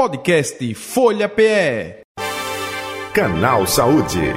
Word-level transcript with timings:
Podcast 0.00 0.74
Folha 0.76 1.28
PE. 1.28 2.00
Canal 3.12 3.66
Saúde. 3.66 4.32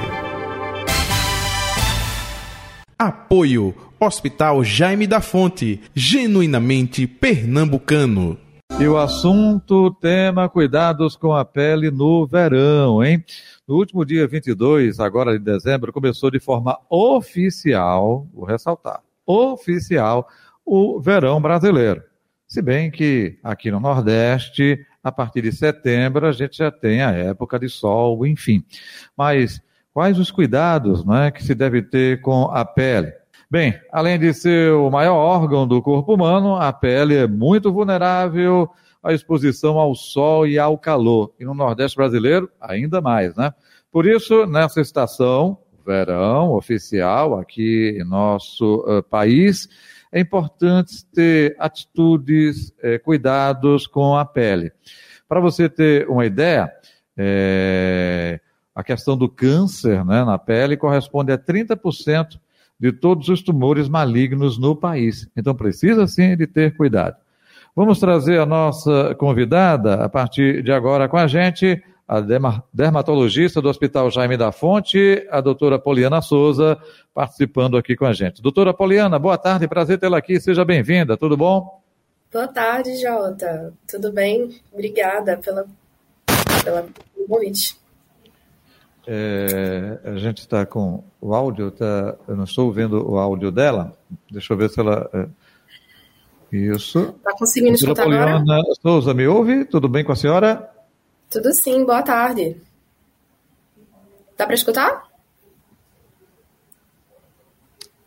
Apoio 2.98 3.74
Hospital 3.98 4.62
Jaime 4.62 5.06
da 5.06 5.22
Fonte, 5.22 5.80
genuinamente 5.94 7.06
pernambucano. 7.06 8.38
E 8.78 8.86
o 8.86 8.98
assunto, 8.98 9.90
tema, 10.02 10.50
cuidados 10.50 11.16
com 11.16 11.32
a 11.32 11.46
pele 11.46 11.90
no 11.90 12.26
verão, 12.26 13.02
hein? 13.02 13.24
No 13.66 13.76
último 13.76 14.04
dia 14.04 14.28
22, 14.28 15.00
agora 15.00 15.32
de 15.32 15.42
dezembro, 15.42 15.94
começou 15.94 16.30
de 16.30 16.40
forma 16.40 16.78
oficial, 16.90 18.28
vou 18.34 18.44
ressaltar, 18.44 19.00
oficial, 19.24 20.28
o 20.62 21.00
verão 21.00 21.40
brasileiro. 21.40 22.02
Se 22.46 22.60
bem 22.60 22.90
que 22.90 23.38
aqui 23.42 23.70
no 23.70 23.80
Nordeste, 23.80 24.86
a 25.04 25.12
partir 25.12 25.42
de 25.42 25.52
setembro, 25.52 26.26
a 26.26 26.32
gente 26.32 26.56
já 26.56 26.70
tem 26.70 27.02
a 27.02 27.10
época 27.10 27.58
de 27.58 27.68
sol, 27.68 28.26
enfim. 28.26 28.64
Mas 29.14 29.60
quais 29.92 30.18
os 30.18 30.30
cuidados 30.30 31.04
né, 31.04 31.30
que 31.30 31.44
se 31.44 31.54
deve 31.54 31.82
ter 31.82 32.22
com 32.22 32.44
a 32.44 32.64
pele? 32.64 33.12
Bem, 33.50 33.78
além 33.92 34.18
de 34.18 34.32
ser 34.32 34.72
o 34.72 34.90
maior 34.90 35.16
órgão 35.16 35.68
do 35.68 35.82
corpo 35.82 36.14
humano, 36.14 36.56
a 36.56 36.72
pele 36.72 37.14
é 37.14 37.28
muito 37.28 37.70
vulnerável 37.70 38.68
à 39.02 39.12
exposição 39.12 39.78
ao 39.78 39.94
sol 39.94 40.46
e 40.46 40.58
ao 40.58 40.78
calor. 40.78 41.32
E 41.38 41.44
no 41.44 41.52
Nordeste 41.52 41.96
brasileiro, 41.96 42.50
ainda 42.58 43.02
mais, 43.02 43.36
né? 43.36 43.52
Por 43.92 44.06
isso, 44.06 44.46
nessa 44.46 44.80
estação, 44.80 45.58
verão 45.84 46.52
oficial 46.52 47.38
aqui 47.38 47.98
em 48.00 48.04
nosso 48.04 48.84
uh, 48.88 49.02
país, 49.02 49.68
é 50.14 50.20
importante 50.20 51.04
ter 51.12 51.56
atitudes, 51.58 52.72
eh, 52.80 52.98
cuidados 52.98 53.84
com 53.84 54.16
a 54.16 54.24
pele. 54.24 54.70
Para 55.28 55.40
você 55.40 55.68
ter 55.68 56.08
uma 56.08 56.24
ideia, 56.24 56.72
é, 57.16 58.38
a 58.72 58.84
questão 58.84 59.16
do 59.16 59.28
câncer 59.28 60.04
né, 60.04 60.24
na 60.24 60.38
pele 60.38 60.76
corresponde 60.76 61.32
a 61.32 61.36
30% 61.36 62.38
de 62.78 62.92
todos 62.92 63.28
os 63.28 63.42
tumores 63.42 63.88
malignos 63.88 64.56
no 64.56 64.76
país. 64.76 65.28
Então 65.36 65.52
precisa 65.52 66.06
sim 66.06 66.36
de 66.36 66.46
ter 66.46 66.76
cuidado. 66.76 67.16
Vamos 67.74 67.98
trazer 67.98 68.38
a 68.38 68.46
nossa 68.46 69.16
convidada 69.16 70.04
a 70.04 70.08
partir 70.08 70.62
de 70.62 70.70
agora 70.70 71.08
com 71.08 71.16
a 71.16 71.26
gente, 71.26 71.82
a 72.06 72.20
dermatologista 72.72 73.62
do 73.62 73.68
Hospital 73.68 74.10
Jaime 74.10 74.36
da 74.36 74.52
Fonte, 74.52 75.26
a 75.30 75.40
doutora 75.40 75.78
Poliana 75.78 76.20
Souza, 76.20 76.78
participando 77.14 77.76
aqui 77.76 77.96
com 77.96 78.04
a 78.04 78.12
gente. 78.12 78.42
Doutora 78.42 78.74
Poliana, 78.74 79.18
boa 79.18 79.38
tarde, 79.38 79.66
prazer 79.66 79.98
tê-la 79.98 80.18
aqui, 80.18 80.38
seja 80.38 80.64
bem-vinda, 80.64 81.16
tudo 81.16 81.36
bom? 81.36 81.82
Boa 82.30 82.48
tarde, 82.48 83.00
Jota. 83.00 83.72
Tudo 83.86 84.12
bem? 84.12 84.60
Obrigada 84.72 85.38
pela, 85.38 85.66
pela 86.62 86.86
convite. 87.28 87.78
É, 89.06 89.98
a 90.04 90.16
gente 90.16 90.38
está 90.38 90.66
com 90.66 91.04
o 91.20 91.34
áudio, 91.34 91.70
tá, 91.70 92.16
eu 92.26 92.36
não 92.36 92.44
estou 92.44 92.72
vendo 92.72 93.08
o 93.08 93.18
áudio 93.18 93.50
dela. 93.50 93.96
Deixa 94.30 94.52
eu 94.52 94.56
ver 94.56 94.68
se 94.68 94.80
ela. 94.80 95.08
É, 95.12 95.26
isso. 96.50 97.14
Está 97.16 97.36
conseguindo 97.38 97.74
escutar 97.74 98.04
Poliana 98.04 98.36
agora? 98.36 98.62
Souza, 98.80 99.14
me 99.14 99.26
ouve? 99.26 99.64
Tudo 99.64 99.88
bem 99.88 100.04
com 100.04 100.12
a 100.12 100.16
senhora? 100.16 100.73
Tudo 101.34 101.52
sim, 101.52 101.84
boa 101.84 102.00
tarde. 102.00 102.56
Dá 104.38 104.46
para 104.46 104.54
escutar? 104.54 105.02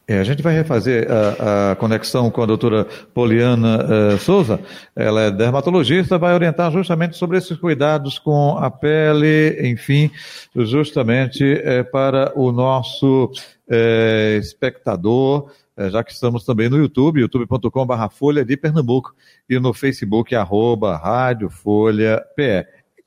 É, 0.08 0.20
a 0.20 0.24
gente 0.24 0.42
vai 0.42 0.54
refazer 0.54 1.06
a, 1.12 1.72
a, 1.72 1.76
conexão 1.76 2.32
com 2.32 2.42
a 2.42 2.46
doutora 2.46 2.88
Poliana 3.14 4.14
uh, 4.14 4.18
Souza. 4.18 4.62
Ela 4.96 5.24
é 5.24 5.32
dermatologista, 5.32 6.18
vai 6.18 6.34
orientar 6.34 6.72
justamente 6.72 7.18
sobre 7.18 7.38
esses 7.38 7.58
cuidados 7.58 8.18
com 8.18 8.58
a 8.58 8.72
pele, 8.72 9.60
enfim, 9.62 10.10
justamente 10.56 11.44
é, 11.44 11.84
para 11.84 12.32
o 12.34 12.54
nosso 12.54 13.30
é, 13.70 14.38
espectador, 14.40 15.52
é, 15.76 15.90
já 15.90 16.02
que 16.02 16.14
estamos 16.14 16.46
também 16.46 16.70
no 16.70 16.78
YouTube, 16.78 17.20
youtube.com.br 17.20 18.08
Folha 18.10 18.46
de 18.46 18.56
Pernambuco, 18.56 19.14
e 19.50 19.60
no 19.60 19.74
Facebook, 19.74 20.34
arroba 20.34 20.96
Rádio 20.96 21.50
Folha 21.50 22.24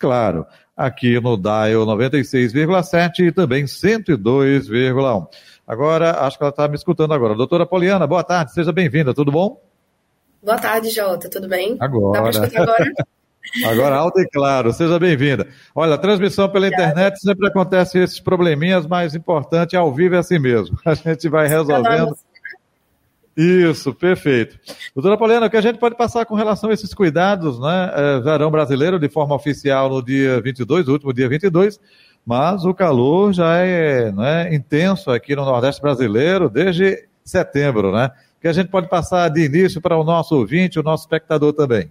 claro, 0.00 0.46
aqui 0.74 1.20
no 1.20 1.36
Dial 1.36 1.84
96,7 1.84 3.26
e 3.26 3.32
também 3.32 3.64
102,1. 3.64 5.28
Agora, 5.68 6.26
acho 6.26 6.38
que 6.38 6.42
ela 6.42 6.50
está 6.50 6.66
me 6.66 6.74
escutando 6.74 7.12
agora. 7.12 7.34
Doutora 7.34 7.66
Poliana, 7.66 8.06
boa 8.06 8.24
tarde, 8.24 8.52
seja 8.52 8.72
bem-vinda, 8.72 9.14
tudo 9.14 9.30
bom? 9.30 9.62
Boa 10.42 10.58
tarde, 10.58 10.88
Jota, 10.88 11.28
tudo 11.28 11.46
bem? 11.46 11.76
Agora. 11.78 12.32
Dá 12.32 12.48
para 12.48 12.62
agora? 12.62 12.92
Agora 13.64 13.96
alto 13.96 14.20
e 14.20 14.28
claro, 14.28 14.72
seja 14.72 14.98
bem-vinda. 14.98 15.48
Olha, 15.74 15.94
a 15.94 15.98
transmissão 15.98 16.48
pela 16.48 16.66
Obrigada. 16.66 16.92
internet 16.92 17.20
sempre 17.20 17.48
acontece 17.48 17.98
esses 17.98 18.20
probleminhas, 18.20 18.86
mas 18.86 19.14
importante 19.14 19.74
ao 19.74 19.92
vivo 19.92 20.14
é 20.14 20.18
assim 20.18 20.38
mesmo. 20.38 20.78
A 20.84 20.94
gente 20.94 21.28
vai 21.28 21.48
resolvendo. 21.48 22.14
Isso, 23.36 23.94
perfeito. 23.94 24.58
Doutora 24.94 25.16
Poliana, 25.16 25.46
o 25.46 25.50
que 25.50 25.56
a 25.56 25.60
gente 25.60 25.78
pode 25.78 25.96
passar 25.96 26.26
com 26.26 26.34
relação 26.34 26.70
a 26.70 26.74
esses 26.74 26.92
cuidados, 26.92 27.58
né? 27.60 27.92
É, 27.94 28.20
verão 28.20 28.50
brasileiro, 28.50 28.98
de 28.98 29.08
forma 29.08 29.34
oficial 29.34 29.88
no 29.88 30.02
dia 30.02 30.40
22, 30.40 30.88
o 30.88 30.92
último 30.92 31.12
dia 31.12 31.28
22, 31.28 31.80
mas 32.26 32.64
o 32.64 32.74
calor 32.74 33.32
já 33.32 33.56
é 33.58 34.10
né, 34.12 34.54
intenso 34.54 35.10
aqui 35.10 35.34
no 35.34 35.44
Nordeste 35.44 35.80
brasileiro 35.80 36.50
desde 36.50 37.08
setembro, 37.24 37.92
né? 37.92 38.10
O 38.36 38.40
que 38.40 38.48
a 38.48 38.52
gente 38.52 38.68
pode 38.68 38.88
passar 38.88 39.28
de 39.28 39.44
início 39.44 39.80
para 39.80 39.96
o 39.96 40.04
nosso 40.04 40.34
ouvinte, 40.34 40.78
o 40.78 40.82
nosso 40.82 41.04
espectador 41.04 41.52
também? 41.52 41.90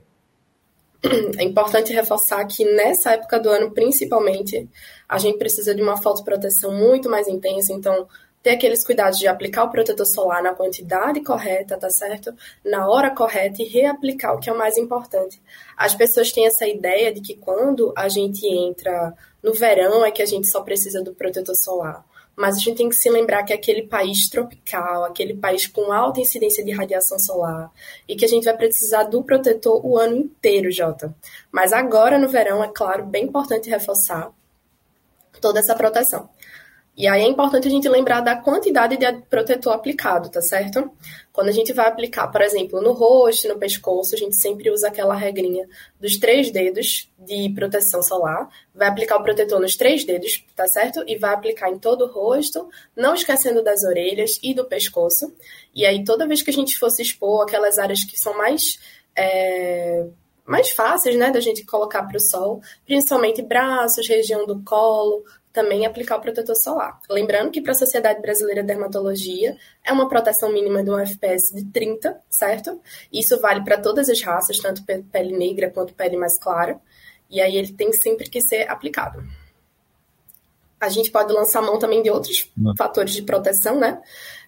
É 1.38 1.44
importante 1.44 1.94
reforçar 1.94 2.44
que 2.45 2.66
nessa 2.66 3.13
época 3.13 3.39
do 3.39 3.50
ano, 3.50 3.71
principalmente, 3.71 4.67
a 5.07 5.17
gente 5.17 5.38
precisa 5.38 5.73
de 5.73 5.81
uma 5.81 5.95
fotoproteção 5.95 6.73
muito 6.73 7.09
mais 7.09 7.27
intensa, 7.27 7.71
então 7.71 8.06
ter 8.49 8.55
aqueles 8.55 8.83
cuidados 8.83 9.19
de 9.19 9.27
aplicar 9.27 9.63
o 9.63 9.69
protetor 9.69 10.05
solar 10.05 10.41
na 10.41 10.53
quantidade 10.53 11.21
correta, 11.21 11.77
tá 11.77 11.89
certo? 11.89 12.33
Na 12.65 12.89
hora 12.89 13.13
correta 13.13 13.61
e 13.61 13.65
reaplicar, 13.65 14.33
o 14.33 14.39
que 14.39 14.49
é 14.49 14.53
o 14.53 14.57
mais 14.57 14.77
importante. 14.77 15.41
As 15.77 15.93
pessoas 15.93 16.31
têm 16.31 16.47
essa 16.47 16.67
ideia 16.67 17.13
de 17.13 17.21
que 17.21 17.35
quando 17.35 17.93
a 17.95 18.09
gente 18.09 18.47
entra 18.47 19.13
no 19.43 19.53
verão 19.53 20.03
é 20.03 20.11
que 20.11 20.21
a 20.21 20.25
gente 20.25 20.47
só 20.47 20.61
precisa 20.61 21.03
do 21.03 21.13
protetor 21.13 21.55
solar. 21.55 22.03
Mas 22.35 22.55
a 22.55 22.59
gente 22.59 22.77
tem 22.77 22.89
que 22.89 22.95
se 22.95 23.09
lembrar 23.09 23.43
que 23.43 23.51
é 23.51 23.55
aquele 23.55 23.83
país 23.83 24.29
tropical, 24.29 25.03
aquele 25.03 25.35
país 25.35 25.67
com 25.67 25.91
alta 25.91 26.21
incidência 26.21 26.63
de 26.63 26.71
radiação 26.71 27.19
solar, 27.19 27.69
e 28.07 28.15
que 28.15 28.23
a 28.23 28.27
gente 28.29 28.45
vai 28.45 28.55
precisar 28.55 29.03
do 29.03 29.21
protetor 29.21 29.85
o 29.85 29.97
ano 29.97 30.15
inteiro, 30.15 30.71
Jota. 30.71 31.13
Mas 31.51 31.73
agora 31.73 32.17
no 32.17 32.29
verão, 32.29 32.63
é 32.63 32.69
claro, 32.73 33.05
bem 33.05 33.25
importante 33.25 33.69
reforçar 33.69 34.31
toda 35.41 35.59
essa 35.59 35.75
proteção. 35.75 36.29
E 36.99 37.07
aí 37.07 37.21
é 37.21 37.27
importante 37.29 37.65
a 37.65 37.71
gente 37.71 37.87
lembrar 37.87 38.19
da 38.19 38.35
quantidade 38.35 38.97
de 38.97 39.09
protetor 39.29 39.71
aplicado, 39.71 40.29
tá 40.29 40.41
certo? 40.41 40.91
Quando 41.31 41.47
a 41.47 41.53
gente 41.53 41.71
vai 41.71 41.87
aplicar, 41.87 42.27
por 42.27 42.41
exemplo, 42.41 42.81
no 42.81 42.91
rosto, 42.91 43.47
no 43.47 43.57
pescoço, 43.57 44.15
a 44.15 44.17
gente 44.17 44.35
sempre 44.35 44.69
usa 44.69 44.89
aquela 44.89 45.15
regrinha 45.15 45.65
dos 45.97 46.17
três 46.17 46.51
dedos 46.51 47.09
de 47.17 47.53
proteção 47.55 48.03
solar. 48.03 48.49
Vai 48.75 48.89
aplicar 48.89 49.15
o 49.15 49.23
protetor 49.23 49.61
nos 49.61 49.77
três 49.77 50.03
dedos, 50.03 50.43
tá 50.53 50.67
certo? 50.67 51.01
E 51.07 51.17
vai 51.17 51.33
aplicar 51.33 51.71
em 51.71 51.79
todo 51.79 52.03
o 52.03 52.11
rosto, 52.11 52.67
não 52.93 53.13
esquecendo 53.13 53.63
das 53.63 53.85
orelhas 53.85 54.38
e 54.43 54.53
do 54.53 54.65
pescoço. 54.65 55.33
E 55.73 55.85
aí, 55.85 56.03
toda 56.03 56.27
vez 56.27 56.41
que 56.41 56.49
a 56.49 56.53
gente 56.53 56.77
for 56.77 56.89
se 56.89 57.01
expor 57.01 57.43
aquelas 57.43 57.77
áreas 57.77 58.03
que 58.03 58.19
são 58.19 58.38
mais. 58.38 58.77
É 59.15 60.05
mais 60.49 60.71
fáceis, 60.71 61.15
né, 61.15 61.29
da 61.29 61.39
gente 61.39 61.63
colocar 61.63 62.01
para 62.03 62.17
o 62.17 62.19
sol, 62.19 62.59
principalmente 62.83 63.39
braços, 63.39 64.07
região 64.07 64.47
do 64.47 64.63
colo, 64.63 65.23
também 65.51 65.85
aplicar 65.85 66.17
o 66.17 66.21
protetor 66.21 66.55
solar. 66.55 66.99
Lembrando 67.09 67.51
que 67.51 67.61
para 67.61 67.71
a 67.71 67.75
Sociedade 67.75 68.21
Brasileira 68.21 68.61
de 68.61 68.67
Dermatologia 68.67 69.57
é 69.83 69.91
uma 69.91 70.07
proteção 70.07 70.51
mínima 70.51 70.83
de 70.83 70.89
um 70.89 70.99
FPS 70.99 71.53
de 71.53 71.65
30, 71.65 72.19
certo? 72.29 72.79
Isso 73.11 73.39
vale 73.41 73.63
para 73.63 73.79
todas 73.79 74.09
as 74.09 74.21
raças, 74.21 74.59
tanto 74.59 74.83
pele 74.83 75.35
negra 75.35 75.69
quanto 75.69 75.93
pele 75.93 76.17
mais 76.17 76.38
clara. 76.38 76.79
E 77.29 77.41
aí 77.41 77.55
ele 77.55 77.73
tem 77.73 77.91
sempre 77.93 78.29
que 78.29 78.41
ser 78.41 78.69
aplicado. 78.69 79.24
A 80.79 80.88
gente 80.88 81.12
pode 81.12 81.33
lançar 81.33 81.62
mão 81.62 81.77
também 81.77 82.01
de 82.01 82.09
outros 82.09 82.50
Não. 82.56 82.75
fatores 82.75 83.13
de 83.13 83.21
proteção, 83.21 83.77
né? 83.79 84.01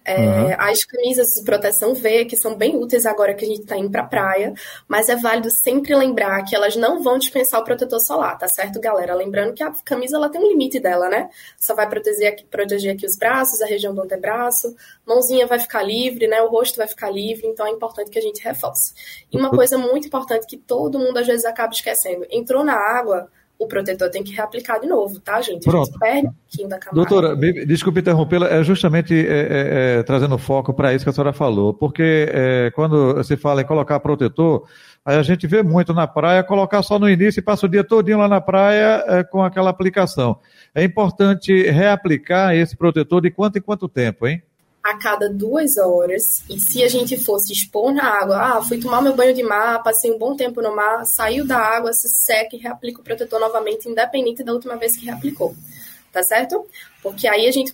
É, 0.04 0.18
uhum. 0.18 0.56
As 0.58 0.84
camisas 0.84 1.28
de 1.36 1.44
proteção 1.44 1.94
V, 1.94 2.26
que 2.26 2.36
são 2.36 2.56
bem 2.56 2.76
úteis 2.76 3.06
agora 3.06 3.36
que 3.36 3.46
a 3.46 3.48
gente 3.48 3.62
está 3.62 3.78
indo 3.78 3.92
para 3.92 4.02
a 4.02 4.08
praia, 4.08 4.54
mas 4.88 5.10
é 5.10 5.16
válido 5.16 5.50
sempre 5.52 5.94
lembrar 5.96 6.44
que 6.44 6.56
elas 6.56 6.76
não 6.76 7.04
vão 7.04 7.20
dispensar 7.20 7.62
o 7.62 7.64
protetor 7.64 8.00
solar, 8.00 8.38
tá 8.38 8.48
certo, 8.48 8.80
galera? 8.80 9.14
Lembrando 9.14 9.54
que 9.54 9.64
a 9.64 9.72
camisa 9.86 10.18
ela 10.18 10.30
tem 10.30 10.42
um 10.42 10.48
limite 10.48 10.80
dela, 10.80 11.08
né? 11.08 11.30
Só 11.60 11.76
vai 11.76 11.88
proteger 11.88 12.34
aqui, 12.34 12.44
proteger 12.46 12.96
aqui 12.96 13.06
os 13.06 13.16
braços, 13.16 13.62
a 13.62 13.66
região 13.68 13.94
do 13.94 14.02
antebraço, 14.02 14.76
mãozinha 15.06 15.46
vai 15.46 15.60
ficar 15.60 15.84
livre, 15.84 16.28
né? 16.28 16.42
O 16.42 16.50
rosto 16.50 16.78
vai 16.78 16.88
ficar 16.88 17.12
livre, 17.12 17.46
então 17.46 17.68
é 17.68 17.70
importante 17.70 18.10
que 18.10 18.18
a 18.18 18.24
gente 18.24 18.42
reforce. 18.44 18.94
E 19.32 19.38
uma 19.38 19.52
coisa 19.52 19.78
muito 19.78 20.08
importante 20.08 20.48
que 20.48 20.58
todo 20.58 20.98
mundo 20.98 21.18
às 21.18 21.28
vezes 21.28 21.46
acaba 21.46 21.74
esquecendo: 21.74 22.26
entrou 22.32 22.64
na 22.64 22.76
água, 22.76 23.30
o 23.62 23.68
protetor 23.68 24.10
tem 24.10 24.24
que 24.24 24.34
reaplicar 24.34 24.80
de 24.80 24.88
novo, 24.88 25.20
tá, 25.20 25.40
gente? 25.40 25.64
Pronto. 25.64 25.84
A 25.84 25.86
gente 25.86 26.00
perde 26.00 26.28
um 26.28 26.32
pouquinho 26.32 26.70
da 26.70 26.80
camada. 26.80 26.96
Doutora, 26.96 27.66
desculpe 27.68 28.00
interrompê-la, 28.00 28.48
é 28.48 28.64
justamente 28.64 29.14
é, 29.14 29.20
é, 29.20 30.00
é, 30.00 30.04
trazendo 30.04 30.36
foco 30.40 30.74
para 30.74 30.94
isso 30.96 31.06
que 31.06 31.10
a 31.12 31.14
senhora 31.14 31.32
falou, 31.32 31.72
porque 31.72 32.28
é, 32.32 32.72
quando 32.74 33.24
se 33.24 33.38
fala 33.38 33.62
em 33.62 33.66
colocar 33.66 34.00
protetor, 34.00 34.68
aí 35.06 35.16
a 35.16 35.22
gente 35.22 35.46
vê 35.46 35.62
muito 35.62 35.94
na 35.94 36.08
praia 36.08 36.44
colocar 36.44 36.82
só 36.82 36.98
no 36.98 37.08
início 37.08 37.40
e 37.40 37.44
passa 37.44 37.68
o 37.68 37.70
dia 37.70 37.84
todinho 37.84 38.18
lá 38.18 38.28
na 38.28 38.42
praia 38.42 39.04
é, 39.08 39.24
com 39.24 39.44
aquela 39.44 39.70
aplicação. 39.70 40.40
É 40.74 40.84
importante 40.84 41.70
reaplicar 41.70 42.56
esse 42.56 42.76
protetor 42.76 43.22
de 43.22 43.30
quanto 43.30 43.60
em 43.60 43.62
quanto 43.62 43.88
tempo, 43.88 44.26
hein? 44.26 44.42
A 44.84 44.98
cada 44.98 45.30
duas 45.30 45.78
horas. 45.78 46.44
E 46.50 46.60
se 46.60 46.84
a 46.84 46.88
gente 46.88 47.18
fosse 47.18 47.54
expor 47.54 47.94
na 47.94 48.04
água, 48.04 48.38
ah, 48.38 48.64
fui 48.64 48.80
tomar 48.80 49.02
meu 49.02 49.16
banho 49.16 49.34
de 49.34 49.44
mar, 49.44 49.84
passei 49.84 50.12
um 50.12 50.18
bom 50.18 50.36
tempo 50.36 50.62
no 50.62 50.76
mar, 50.76 51.06
saiu 51.06 51.46
da 51.46 51.58
água, 51.58 51.94
se 51.94 52.10
seca 52.10 52.56
e 52.56 52.60
reaplica 52.60 53.02
o 53.02 53.04
protetor 53.04 53.40
novamente, 53.40 53.88
independente 53.88 54.44
da 54.44 54.54
última 54.54 54.76
vez 54.76 54.98
que 54.98 55.06
reaplicou. 55.06 55.56
Tá 56.12 56.24
certo? 56.24 56.66
Porque 57.02 57.28
aí 57.28 57.48
a 57.48 57.52
gente, 57.52 57.74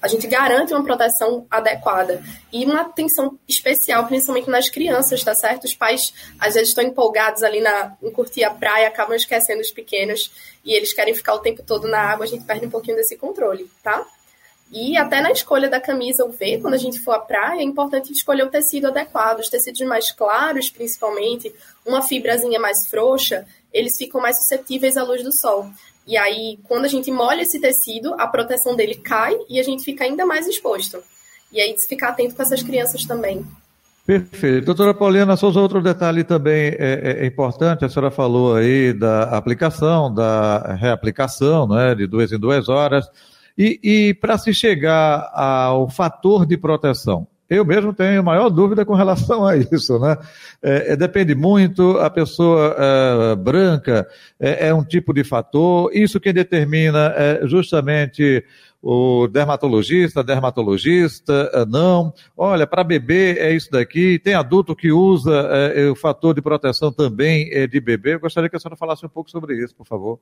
a 0.00 0.08
gente 0.08 0.26
garante 0.26 0.72
uma 0.72 0.82
proteção 0.82 1.46
adequada. 1.50 2.22
E 2.52 2.64
uma 2.64 2.82
atenção 2.82 3.38
especial, 3.46 4.06
principalmente 4.06 4.48
nas 4.48 4.70
crianças, 4.70 5.22
tá 5.22 5.34
certo? 5.34 5.64
Os 5.64 5.74
pais 5.74 6.14
às 6.38 6.54
vezes 6.54 6.70
estão 6.70 6.84
empolgados 6.84 7.42
ali 7.42 7.60
na, 7.60 7.94
em 8.02 8.10
curtir 8.10 8.44
a 8.44 8.50
praia, 8.50 8.88
acabam 8.88 9.14
esquecendo 9.14 9.60
os 9.60 9.70
pequenos 9.70 10.30
e 10.64 10.72
eles 10.72 10.92
querem 10.92 11.14
ficar 11.14 11.34
o 11.34 11.38
tempo 11.38 11.62
todo 11.62 11.86
na 11.86 12.00
água, 12.00 12.24
a 12.24 12.28
gente 12.28 12.44
perde 12.44 12.66
um 12.66 12.70
pouquinho 12.70 12.96
desse 12.96 13.16
controle, 13.16 13.70
tá? 13.82 14.06
E 14.72 14.96
até 14.96 15.20
na 15.20 15.30
escolha 15.30 15.70
da 15.70 15.80
camisa 15.80 16.24
UV, 16.24 16.58
quando 16.60 16.74
a 16.74 16.78
gente 16.78 16.98
for 16.98 17.12
à 17.12 17.18
praia, 17.18 17.60
é 17.60 17.64
importante 17.64 18.12
escolher 18.12 18.44
o 18.44 18.50
tecido 18.50 18.88
adequado. 18.88 19.38
Os 19.38 19.48
tecidos 19.48 19.80
mais 19.82 20.10
claros, 20.10 20.68
principalmente, 20.68 21.54
uma 21.84 22.02
fibrazinha 22.02 22.58
mais 22.58 22.88
frouxa, 22.88 23.46
eles 23.72 23.96
ficam 23.96 24.20
mais 24.20 24.38
suscetíveis 24.38 24.96
à 24.96 25.04
luz 25.04 25.22
do 25.22 25.30
sol. 25.32 25.70
E 26.06 26.16
aí, 26.16 26.58
quando 26.64 26.84
a 26.84 26.88
gente 26.88 27.10
molha 27.10 27.42
esse 27.42 27.60
tecido, 27.60 28.14
a 28.18 28.26
proteção 28.26 28.76
dele 28.76 28.96
cai 28.96 29.36
e 29.48 29.58
a 29.58 29.62
gente 29.62 29.84
fica 29.84 30.04
ainda 30.04 30.26
mais 30.26 30.46
exposto. 30.46 31.02
E 31.52 31.60
aí, 31.60 31.76
ficar 31.78 32.10
atento 32.10 32.34
com 32.34 32.42
essas 32.42 32.62
crianças 32.62 33.04
também. 33.04 33.46
Perfeito. 34.06 34.66
Doutora 34.66 34.94
Paulina, 34.94 35.36
Souza, 35.36 35.60
outro 35.60 35.82
detalhe 35.82 36.22
também 36.22 36.68
é, 36.78 37.22
é, 37.22 37.26
importante, 37.26 37.84
a 37.84 37.88
senhora 37.88 38.08
falou 38.08 38.54
aí 38.54 38.92
da 38.92 39.24
aplicação, 39.36 40.14
da 40.14 40.74
reaplicação, 40.74 41.66
né, 41.66 41.92
de 41.92 42.06
duas 42.06 42.30
em 42.30 42.38
duas 42.38 42.68
horas. 42.68 43.10
E, 43.56 43.80
e 43.82 44.14
para 44.14 44.36
se 44.36 44.52
chegar 44.52 45.30
ao 45.32 45.88
fator 45.88 46.44
de 46.44 46.56
proteção, 46.56 47.26
eu 47.48 47.64
mesmo 47.64 47.94
tenho 47.94 48.24
maior 48.24 48.48
dúvida 48.50 48.84
com 48.84 48.94
relação 48.94 49.46
a 49.46 49.56
isso, 49.56 49.98
né? 49.98 50.16
É, 50.60 50.92
é, 50.92 50.96
depende 50.96 51.34
muito, 51.34 51.96
a 51.98 52.10
pessoa 52.10 52.74
é, 52.76 53.36
branca 53.36 54.06
é, 54.38 54.68
é, 54.68 54.74
um 54.74 54.82
tipo 54.82 55.14
de 55.14 55.22
fator, 55.22 55.90
isso 55.94 56.18
quem 56.18 56.34
determina 56.34 57.14
é 57.16 57.46
justamente 57.46 58.44
o 58.82 59.28
dermatologista, 59.28 60.24
dermatologista, 60.24 61.50
é, 61.52 61.64
não. 61.64 62.12
Olha, 62.36 62.66
para 62.66 62.82
bebê 62.82 63.38
é 63.38 63.54
isso 63.54 63.70
daqui, 63.70 64.18
tem 64.18 64.34
adulto 64.34 64.74
que 64.74 64.90
usa 64.90 65.32
é, 65.32 65.88
o 65.88 65.94
fator 65.94 66.34
de 66.34 66.42
proteção 66.42 66.92
também 66.92 67.48
de 67.68 67.80
bebê. 67.80 68.14
Eu 68.14 68.20
gostaria 68.20 68.50
que 68.50 68.56
a 68.56 68.58
senhora 68.58 68.76
falasse 68.76 69.06
um 69.06 69.08
pouco 69.08 69.30
sobre 69.30 69.54
isso, 69.62 69.74
por 69.74 69.86
favor. 69.86 70.18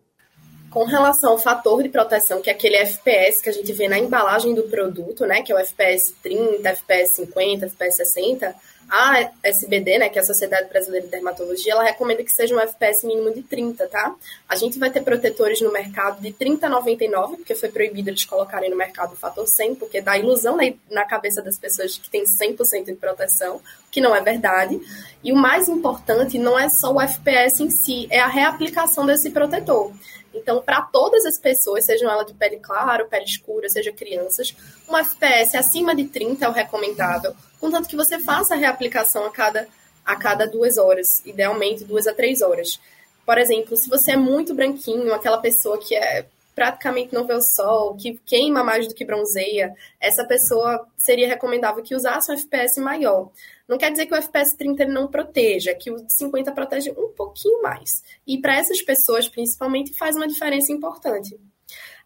Com 0.75 0.83
relação 0.83 1.31
ao 1.31 1.39
fator 1.39 1.85
de 1.85 1.89
proteção, 1.89 2.43
que 2.43 2.51
é 2.51 2.53
aquele 2.53 2.75
FPS 2.75 3.41
que 3.41 3.49
a 3.49 3.53
gente 3.53 3.73
vê 3.73 3.87
na 3.87 3.97
embalagem 3.97 4.53
do 4.57 4.65
produto, 4.65 5.25
né, 5.25 5.41
que 5.41 5.53
é 5.53 5.55
o 5.55 5.59
FPS 5.59 6.13
30, 6.21 6.69
FPS 6.69 7.15
50, 7.15 7.67
FPS 7.67 7.97
60, 7.99 8.57
a 8.91 9.31
SBD, 9.45 9.99
né, 9.99 10.09
que 10.09 10.19
é 10.19 10.23
a 10.23 10.25
Sociedade 10.25 10.69
Brasileira 10.69 11.07
de 11.07 11.13
Dermatologia, 11.13 11.75
ela 11.75 11.85
recomenda 11.85 12.25
que 12.25 12.33
seja 12.33 12.57
um 12.57 12.59
FPS 12.59 13.07
mínimo 13.07 13.33
de 13.33 13.43
30, 13.43 13.87
tá? 13.87 14.17
A 14.49 14.57
gente 14.57 14.77
vai 14.77 14.91
ter 14.91 15.03
protetores 15.03 15.61
no 15.61 15.73
mercado 15.73 16.21
de 16.21 16.33
30 16.33 16.67
a 16.67 16.71
99, 16.71 17.37
porque 17.37 17.55
foi 17.55 17.69
proibido 17.69 18.11
eles 18.11 18.25
colocarem 18.25 18.69
no 18.69 18.77
mercado 18.77 19.13
o 19.13 19.17
fator 19.17 19.47
100, 19.47 19.77
porque 19.77 20.01
dá 20.01 20.19
ilusão 20.19 20.59
na 20.91 21.05
cabeça 21.05 21.41
das 21.41 21.57
pessoas 21.57 21.97
que 21.97 22.11
tem 22.11 22.25
100% 22.25 22.87
de 22.87 22.95
proteção, 22.95 23.61
que 23.93 24.01
não 24.01 24.13
é 24.13 24.21
verdade. 24.21 24.81
E 25.23 25.33
o 25.33 25.37
mais 25.37 25.69
importante 25.69 26.37
não 26.37 26.59
é 26.59 26.69
só 26.69 26.93
o 26.93 27.01
FPS 27.01 27.63
em 27.63 27.71
si, 27.71 28.09
é 28.11 28.19
a 28.19 28.27
reaplicação 28.27 29.07
desse 29.07 29.31
protetor. 29.31 29.93
Então, 30.35 30.61
para 30.61 30.83
todas 30.83 31.25
as 31.25 31.39
pessoas, 31.39 31.85
sejam 31.85 32.11
elas 32.11 32.27
de 32.27 32.35
pele 32.35 32.57
clara, 32.57 33.05
pele 33.05 33.25
escura, 33.25 33.69
seja 33.69 33.93
crianças, 33.93 34.55
um 34.89 34.97
FPS 34.97 35.57
acima 35.57 35.95
de 35.95 36.05
30 36.05 36.45
é 36.45 36.49
o 36.49 36.53
recomendável, 36.53 37.35
contanto 37.61 37.89
que 37.89 37.97
você 37.97 38.19
faça 38.19 38.55
a 38.55 38.57
reaplicação 38.57 39.25
a 39.25 39.31
cada, 39.31 39.69
a 40.05 40.17
cada 40.17 40.47
duas 40.47 40.77
horas, 40.77 41.23
idealmente 41.25 41.85
duas 41.85 42.07
a 42.07 42.13
três 42.13 42.43
horas. 42.43 42.81
Por 43.25 43.39
exemplo, 43.39 43.77
se 43.77 43.89
você 43.89 44.13
é 44.13 44.17
muito 44.17 44.55
branquinho, 44.55 45.15
aquela 45.15 45.39
pessoa 45.39 45.79
que 45.79 45.95
é 45.95 46.27
praticamente 46.55 47.13
não 47.13 47.27
vê 47.27 47.35
o 47.35 47.41
sol, 47.41 47.97
que 47.97 48.19
queima 48.25 48.63
mais 48.63 48.87
do 48.87 48.95
que 48.95 49.05
bronzeia, 49.05 49.75
essa 50.01 50.25
pessoa 50.25 50.87
seria 50.97 51.29
recomendável 51.29 51.83
que 51.83 51.95
usasse 51.95 52.31
um 52.31 52.35
FPS 52.35 52.81
maior. 52.81 53.31
Não 53.69 53.79
quer 53.79 53.91
dizer 53.91 54.07
que 54.07 54.15
o 54.15 54.17
FPS 54.17 54.57
30 54.57 54.85
não 54.87 55.09
proteja, 55.09 55.75
que 55.75 55.91
o 55.91 56.05
50 56.09 56.53
protege 56.53 56.91
um 56.93 57.09
pouquinho 57.09 57.63
mais. 57.63 58.03
E 58.27 58.39
para 58.39 58.57
essas 58.57 58.83
pessoas, 58.83 59.29
principalmente, 59.29 59.97
faz 59.97 60.17
uma 60.17 60.29
diferença 60.29 60.73
importante. 60.73 61.39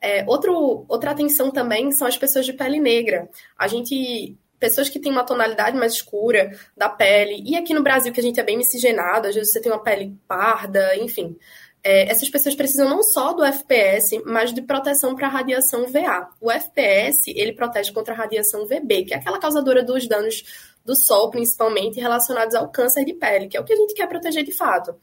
É, 0.01 0.25
outro, 0.29 0.85
outra 0.89 1.11
atenção 1.11 1.51
também 1.51 1.91
são 1.91 2.07
as 2.07 2.17
pessoas 2.17 2.47
de 2.47 2.53
pele 2.53 2.79
negra. 2.79 3.29
A 3.59 3.67
gente 3.67 4.37
pessoas 4.59 4.89
que 4.89 4.99
têm 4.99 5.13
uma 5.13 5.25
tonalidade 5.25 5.77
mais 5.77 5.93
escura 5.95 6.51
da 6.77 6.89
pele, 6.89 7.43
e 7.47 7.57
aqui 7.57 7.73
no 7.73 7.83
Brasil, 7.83 8.13
que 8.13 8.21
a 8.21 8.23
gente 8.23 8.41
é 8.41 8.43
bem 8.43 8.57
miscigenado, 8.57 9.29
às 9.29 9.35
vezes 9.35 9.53
você 9.53 9.61
tem 9.61 9.71
uma 9.71 9.83
pele 9.83 10.17
parda, 10.27 10.97
enfim. 10.97 11.37
É, 11.83 12.11
essas 12.11 12.29
pessoas 12.29 12.55
precisam 12.55 12.89
não 12.89 13.03
só 13.03 13.33
do 13.33 13.45
FPS, 13.45 14.21
mas 14.25 14.53
de 14.53 14.63
proteção 14.63 15.15
para 15.15 15.29
radiação 15.29 15.87
VA. 15.87 16.29
O 16.41 16.51
FPS, 16.51 17.31
ele 17.35 17.53
protege 17.53 17.93
contra 17.93 18.15
a 18.15 18.17
radiação 18.17 18.67
VB, 18.67 19.05
que 19.05 19.15
é 19.15 19.17
aquela 19.17 19.39
causadora 19.39 19.83
dos 19.83 20.07
danos 20.09 20.43
do 20.85 20.97
sol, 20.97 21.31
principalmente 21.31 22.01
relacionados 22.01 22.55
ao 22.55 22.71
câncer 22.71 23.05
de 23.05 23.15
pele, 23.15 23.49
que 23.49 23.57
é 23.57 23.61
o 23.61 23.65
que 23.65 23.73
a 23.73 23.77
gente 23.77 23.95
quer 23.95 24.09
proteger 24.09 24.45
de 24.45 24.53
fato. 24.53 24.95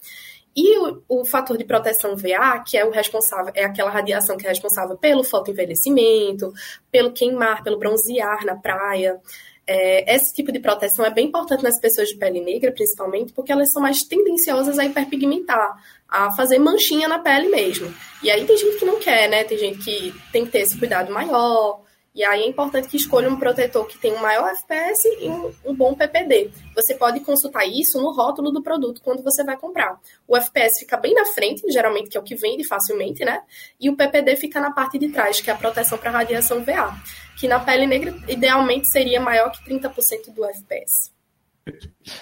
E 0.55 0.77
o, 0.77 1.03
o, 1.09 1.25
fator 1.25 1.57
de 1.57 1.65
proteção 1.65 2.15
VA, 2.15 2.63
que 2.65 2.77
é 2.77 2.85
o 2.85 2.89
responsável, 2.89 3.51
é 3.53 3.65
aquela 3.65 3.91
radiação 3.91 4.37
que 4.37 4.45
é 4.45 4.49
responsável 4.49 4.97
pelo 4.97 5.21
fotoenvelhecimento, 5.21 6.53
pelo 6.89 7.11
queimar, 7.11 7.61
pelo 7.61 7.77
bronzear 7.77 8.45
na 8.45 8.55
praia. 8.55 9.19
É, 9.67 10.15
esse 10.15 10.33
tipo 10.33 10.51
de 10.51 10.59
proteção 10.59 11.03
é 11.05 11.09
bem 11.09 11.27
importante 11.27 11.63
nas 11.63 11.79
pessoas 11.79 12.09
de 12.09 12.17
pele 12.17 12.39
negra, 12.39 12.71
principalmente, 12.71 13.33
porque 13.33 13.51
elas 13.51 13.71
são 13.71 13.81
mais 13.81 14.03
tendenciosas 14.03 14.77
a 14.77 14.85
hiperpigmentar, 14.85 15.75
a 16.07 16.31
fazer 16.35 16.59
manchinha 16.59 17.07
na 17.07 17.19
pele 17.19 17.49
mesmo. 17.49 17.91
E 18.21 18.29
aí 18.29 18.45
tem 18.45 18.57
gente 18.57 18.77
que 18.77 18.85
não 18.85 18.99
quer, 18.99 19.29
né? 19.29 19.43
Tem 19.43 19.57
gente 19.57 19.79
que 19.79 20.13
tem 20.31 20.45
que 20.45 20.51
ter 20.51 20.59
esse 20.59 20.77
cuidado 20.77 21.11
maior, 21.11 21.81
e 22.15 22.23
aí 22.23 22.43
é 22.43 22.47
importante 22.47 22.87
que 22.87 22.95
escolha 22.95 23.29
um 23.29 23.35
protetor 23.35 23.85
que 23.85 23.97
tenha 23.97 24.15
um 24.15 24.21
maior 24.21 24.49
FPS 24.51 25.05
e 25.19 25.27
um, 25.27 25.53
um, 25.65 25.75
bom 25.75 25.93
PPD. 25.93 26.49
Você 26.73 26.95
pode 26.95 27.19
consultar 27.19 27.65
isso 27.65 28.01
no 28.01 28.13
rótulo 28.13 28.51
do 28.51 28.63
produto 28.63 29.01
quando 29.03 29.21
você 29.21 29.43
vai 29.43 29.57
comprar. 29.57 29.99
O 30.25 30.37
FPS 30.37 30.79
fica 30.79 30.95
bem 30.95 31.13
na 31.13 31.25
frente, 31.25 31.69
geralmente 31.69 32.09
que 32.09 32.17
é 32.17 32.19
o 32.19 32.23
que 32.23 32.35
vende 32.35 32.63
facilmente, 32.63 33.25
né? 33.25 33.41
E 33.77 33.89
o 33.89 33.97
PPD 33.97 34.37
fica 34.37 34.61
na 34.61 34.71
parte 34.71 34.97
de 34.97 35.09
trás, 35.09 35.41
que 35.41 35.49
é 35.49 35.53
a 35.53 35.57
proteção 35.57 35.97
para 35.97 36.09
radiação 36.09 36.63
VA, 36.63 36.95
que 37.37 37.49
na 37.49 37.59
pele 37.59 37.85
negra 37.85 38.15
idealmente 38.29 38.87
seria 38.87 39.19
maior 39.19 39.51
que 39.51 39.69
30% 39.69 40.33
do 40.33 40.45
FPS. 40.45 41.14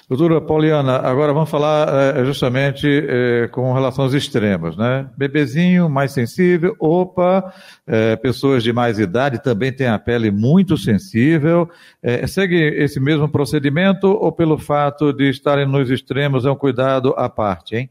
Doutora 0.07 0.39
Pauliana, 0.39 0.99
agora 0.99 1.33
vamos 1.33 1.49
falar 1.49 2.17
é, 2.17 2.23
justamente 2.23 2.87
é, 2.87 3.49
com 3.49 3.73
relação 3.73 4.05
aos 4.05 4.13
extremos, 4.13 4.77
né? 4.77 5.09
Bebezinho 5.17 5.89
mais 5.89 6.13
sensível, 6.13 6.73
opa, 6.79 7.53
é, 7.85 8.15
pessoas 8.15 8.63
de 8.63 8.71
mais 8.71 8.99
idade 8.99 9.43
também 9.43 9.73
têm 9.73 9.87
a 9.87 9.99
pele 9.99 10.31
muito 10.31 10.77
sensível. 10.77 11.69
segue 12.25 12.55
esse 12.55 13.01
mesmo 13.01 13.27
procedimento 13.27 14.07
ou 14.07 14.31
pelo 14.31 14.57
fato 14.57 15.11
de 15.11 15.29
estarem 15.29 15.67
nos 15.67 15.91
extremos 15.91 16.45
é 16.45 16.51
um 16.51 16.55
cuidado 16.55 17.13
à 17.17 17.27
parte, 17.27 17.75
hein? 17.75 17.89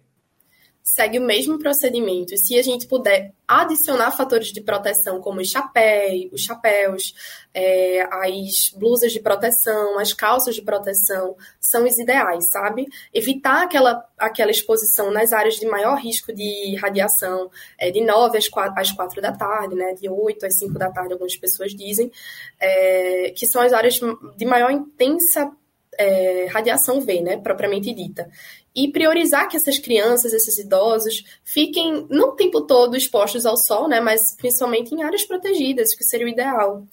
Segue 0.83 1.19
o 1.19 1.23
mesmo 1.23 1.59
procedimento. 1.59 2.37
Se 2.37 2.59
a 2.59 2.63
gente 2.63 2.87
puder 2.87 3.33
adicionar 3.47 4.11
fatores 4.11 4.49
de 4.49 4.61
proteção, 4.61 5.21
como 5.21 5.41
os 5.41 5.49
chapéus, 5.49 6.33
os 6.33 6.43
chapéus, 6.43 7.15
é, 7.55 8.03
as 8.03 8.71
blusas 8.75 9.13
de 9.13 9.21
proteção, 9.21 9.99
as 9.99 10.13
calças 10.13 10.55
de 10.55 10.63
proteção, 10.63 11.37
são 11.61 11.85
os 11.85 11.99
ideais, 11.99 12.51
sabe? 12.51 12.89
Evitar 13.15 13.63
aquela, 13.63 14.05
aquela 14.19 14.51
exposição 14.51 15.11
nas 15.13 15.33
áreas 15.33 15.55
de 15.55 15.67
maior 15.67 15.97
risco 15.99 16.33
de 16.33 16.75
radiação, 16.77 17.51
é, 17.79 17.91
de 17.91 18.01
9 18.01 18.39
às 18.39 18.49
4, 18.49 18.81
às 18.81 18.91
4 18.91 19.23
da 19.23 19.33
tarde, 19.33 19.77
né? 19.77 19.95
De 19.95 20.09
8 20.09 20.47
às 20.47 20.57
5 20.59 20.79
da 20.79 20.91
tarde, 20.91 21.13
algumas 21.13 21.37
pessoas 21.37 21.73
dizem, 21.73 22.11
é, 22.59 23.33
que 23.37 23.47
são 23.47 23.63
as 23.63 23.73
áreas 23.73 24.01
de 24.37 24.45
maior 24.45 24.71
intensa 24.71 25.53
é, 25.99 26.47
radiação 26.47 27.01
V, 27.01 27.21
né, 27.21 27.37
propriamente 27.37 27.93
dita. 27.93 28.29
E 28.75 28.91
priorizar 28.91 29.49
que 29.49 29.57
essas 29.57 29.79
crianças, 29.79 30.33
esses 30.33 30.59
idosos, 30.59 31.25
fiquem 31.45 32.07
não 32.09 32.31
o 32.31 32.37
tempo 32.37 32.63
todo 32.63 32.97
expostos 32.97 33.45
ao 33.45 33.57
sol, 33.57 33.89
né, 33.89 34.01
mas 34.01 34.35
principalmente 34.37 34.95
em 34.95 35.03
áreas 35.03 35.25
protegidas, 35.25 35.95
que 35.95 36.05
seria 36.05 36.27
o 36.27 36.31
ideal. 36.31 36.87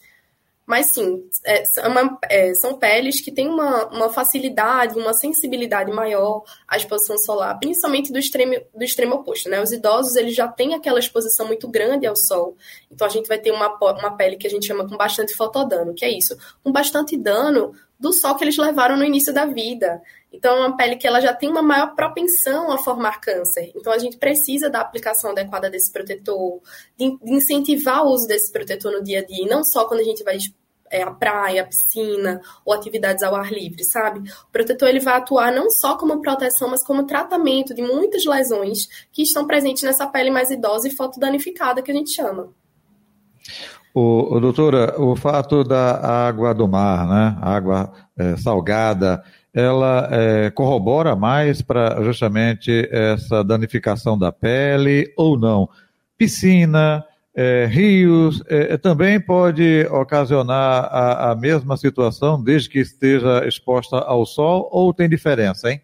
Mas 0.69 0.85
sim, 0.85 1.27
é, 1.47 1.63
é, 2.29 2.53
são 2.53 2.77
peles 2.77 3.21
que 3.21 3.31
têm 3.31 3.47
uma, 3.47 3.87
uma 3.87 4.07
facilidade, 4.07 4.99
uma 4.99 5.15
sensibilidade 5.15 5.91
maior 5.91 6.43
à 6.67 6.77
exposição 6.77 7.17
solar, 7.17 7.57
principalmente 7.57 8.11
do 8.11 8.19
extremo, 8.19 8.53
do 8.75 8.83
extremo 8.83 9.15
oposto. 9.15 9.49
Né? 9.49 9.59
Os 9.59 9.71
idosos 9.71 10.15
eles 10.15 10.35
já 10.35 10.47
têm 10.47 10.75
aquela 10.75 10.99
exposição 10.99 11.47
muito 11.47 11.67
grande 11.67 12.05
ao 12.05 12.15
sol, 12.15 12.55
então 12.91 13.07
a 13.07 13.09
gente 13.09 13.27
vai 13.27 13.39
ter 13.39 13.49
uma, 13.49 13.79
uma 13.81 14.15
pele 14.15 14.37
que 14.37 14.45
a 14.45 14.49
gente 14.49 14.67
chama 14.67 14.87
com 14.87 14.95
bastante 14.95 15.33
fotodano, 15.33 15.95
que 15.95 16.05
é 16.05 16.15
isso, 16.15 16.37
com 16.63 16.71
bastante 16.71 17.17
dano 17.17 17.73
do 17.99 18.13
sol 18.13 18.35
que 18.35 18.43
eles 18.43 18.55
levaram 18.55 18.95
no 18.95 19.03
início 19.03 19.33
da 19.33 19.47
vida. 19.47 19.99
Então, 20.31 20.55
é 20.57 20.67
uma 20.67 20.77
pele 20.77 20.95
que 20.95 21.07
ela 21.07 21.19
já 21.19 21.33
tem 21.33 21.49
uma 21.49 21.61
maior 21.61 21.95
propensão 21.95 22.71
a 22.71 22.77
formar 22.77 23.19
câncer. 23.19 23.71
Então, 23.75 23.91
a 23.91 23.97
gente 23.97 24.17
precisa 24.17 24.69
da 24.69 24.79
aplicação 24.79 25.31
adequada 25.31 25.69
desse 25.69 25.91
protetor, 25.91 26.61
de, 26.97 27.17
incentivar 27.23 28.03
o 28.03 28.11
uso 28.11 28.27
desse 28.27 28.51
protetor 28.51 28.91
no 28.91 29.03
dia 29.03 29.19
a 29.19 29.25
dia, 29.25 29.43
e 29.43 29.49
não 29.49 29.63
só 29.63 29.85
quando 29.87 30.01
a 30.01 30.03
gente 30.03 30.23
vai 30.23 30.37
é, 30.91 31.03
à 31.03 31.11
praia, 31.11 31.61
à 31.61 31.65
piscina 31.65 32.41
ou 32.65 32.73
atividades 32.73 33.23
ao 33.23 33.35
ar 33.35 33.51
livre, 33.51 33.83
sabe? 33.83 34.19
O 34.19 34.51
protetor 34.51 34.89
ele 34.89 34.99
vai 34.99 35.15
atuar 35.15 35.51
não 35.51 35.69
só 35.69 35.97
como 35.97 36.21
proteção, 36.21 36.69
mas 36.69 36.83
como 36.83 37.05
tratamento 37.05 37.73
de 37.73 37.81
muitas 37.81 38.25
lesões 38.25 38.87
que 39.11 39.23
estão 39.23 39.45
presentes 39.45 39.83
nessa 39.83 40.07
pele 40.07 40.31
mais 40.31 40.51
idosa 40.51 40.87
e 40.87 40.95
fotodanificada 40.95 41.81
que 41.81 41.91
a 41.91 41.93
gente 41.93 42.11
chama. 42.11 42.49
O, 43.93 44.35
o, 44.35 44.39
doutora, 44.39 45.01
o 45.01 45.15
fato 45.15 45.63
da 45.63 46.27
água 46.27 46.53
do 46.53 46.67
mar, 46.67 47.07
né, 47.07 47.37
água 47.41 47.91
é, 48.17 48.37
salgada, 48.37 49.23
ela 49.59 50.07
é, 50.11 50.49
corrobora 50.51 51.15
mais 51.15 51.61
para 51.61 52.01
justamente 52.03 52.87
essa 52.91 53.43
danificação 53.43 54.17
da 54.17 54.31
pele 54.31 55.11
ou 55.17 55.37
não? 55.37 55.69
Piscina, 56.17 57.03
é, 57.35 57.65
rios, 57.65 58.41
é, 58.47 58.77
também 58.77 59.19
pode 59.19 59.85
ocasionar 59.91 60.85
a, 60.85 61.31
a 61.31 61.35
mesma 61.35 61.77
situação 61.77 62.41
desde 62.41 62.69
que 62.69 62.79
esteja 62.79 63.47
exposta 63.47 63.97
ao 63.97 64.25
sol 64.25 64.67
ou 64.71 64.93
tem 64.93 65.07
diferença, 65.07 65.71
hein? 65.71 65.81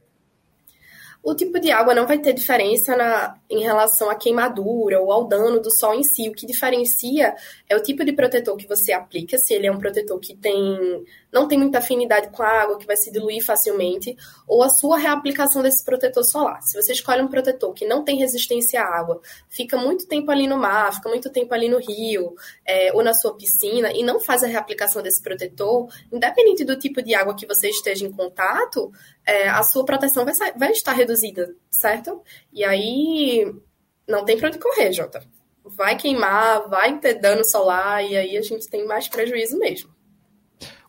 o 1.25 1.33
tipo 1.33 1.59
de 1.59 1.71
água 1.71 1.95
não 1.95 2.05
vai 2.05 2.19
ter 2.19 2.33
diferença 2.33 2.95
na, 2.95 3.35
em 3.49 3.63
relação 3.63 4.11
à 4.11 4.15
queimadura 4.15 5.01
ou 5.01 5.11
ao 5.11 5.27
dano 5.27 5.59
do 5.59 5.71
sol 5.71 5.95
em 5.95 6.03
si. 6.03 6.29
O 6.29 6.31
que 6.31 6.45
diferencia 6.45 7.33
é 7.67 7.75
o 7.75 7.81
tipo 7.81 8.05
de 8.05 8.13
protetor 8.13 8.55
que 8.55 8.67
você 8.67 8.93
aplica, 8.93 9.35
se 9.39 9.55
ele 9.55 9.65
é 9.65 9.71
um 9.71 9.79
protetor 9.79 10.19
que 10.19 10.37
tem 10.37 11.03
não 11.35 11.49
tem 11.49 11.59
muita 11.59 11.79
afinidade 11.79 12.29
com 12.29 12.41
a 12.41 12.47
água, 12.47 12.77
que 12.77 12.87
vai 12.87 12.95
se 12.95 13.11
diluir 13.11 13.43
facilmente, 13.43 14.15
ou 14.47 14.63
a 14.63 14.69
sua 14.69 14.97
reaplicação 14.97 15.61
desse 15.61 15.83
protetor 15.83 16.23
solar. 16.23 16.61
Se 16.61 16.81
você 16.81 16.93
escolhe 16.93 17.21
um 17.21 17.27
protetor 17.27 17.73
que 17.73 17.85
não 17.85 18.05
tem 18.05 18.17
resistência 18.17 18.81
à 18.81 18.85
água, 18.85 19.19
fica 19.49 19.75
muito 19.75 20.07
tempo 20.07 20.31
ali 20.31 20.47
no 20.47 20.57
mar, 20.57 20.93
fica 20.93 21.09
muito 21.09 21.29
tempo 21.29 21.53
ali 21.53 21.67
no 21.67 21.77
rio, 21.77 22.33
é, 22.65 22.93
ou 22.93 23.03
na 23.03 23.13
sua 23.13 23.35
piscina, 23.35 23.91
e 23.91 24.01
não 24.01 24.17
faz 24.17 24.45
a 24.45 24.47
reaplicação 24.47 25.03
desse 25.03 25.21
protetor, 25.21 25.89
independente 26.09 26.63
do 26.63 26.79
tipo 26.79 27.03
de 27.03 27.13
água 27.13 27.35
que 27.35 27.45
você 27.45 27.67
esteja 27.67 28.05
em 28.05 28.11
contato, 28.13 28.89
é, 29.25 29.49
a 29.49 29.61
sua 29.61 29.83
proteção 29.83 30.23
vai, 30.23 30.33
vai 30.55 30.71
estar 30.71 30.93
reduzida, 30.93 31.53
certo? 31.69 32.21
E 32.53 32.63
aí 32.63 33.53
não 34.07 34.23
tem 34.23 34.37
para 34.37 34.47
onde 34.47 34.57
correr, 34.57 34.93
Jota. 34.93 35.21
Vai 35.65 35.97
queimar, 35.97 36.69
vai 36.69 36.97
ter 36.97 37.15
dano 37.15 37.43
solar, 37.43 38.05
e 38.05 38.15
aí 38.15 38.37
a 38.37 38.41
gente 38.41 38.69
tem 38.69 38.85
mais 38.85 39.09
prejuízo 39.09 39.59
mesmo. 39.59 39.94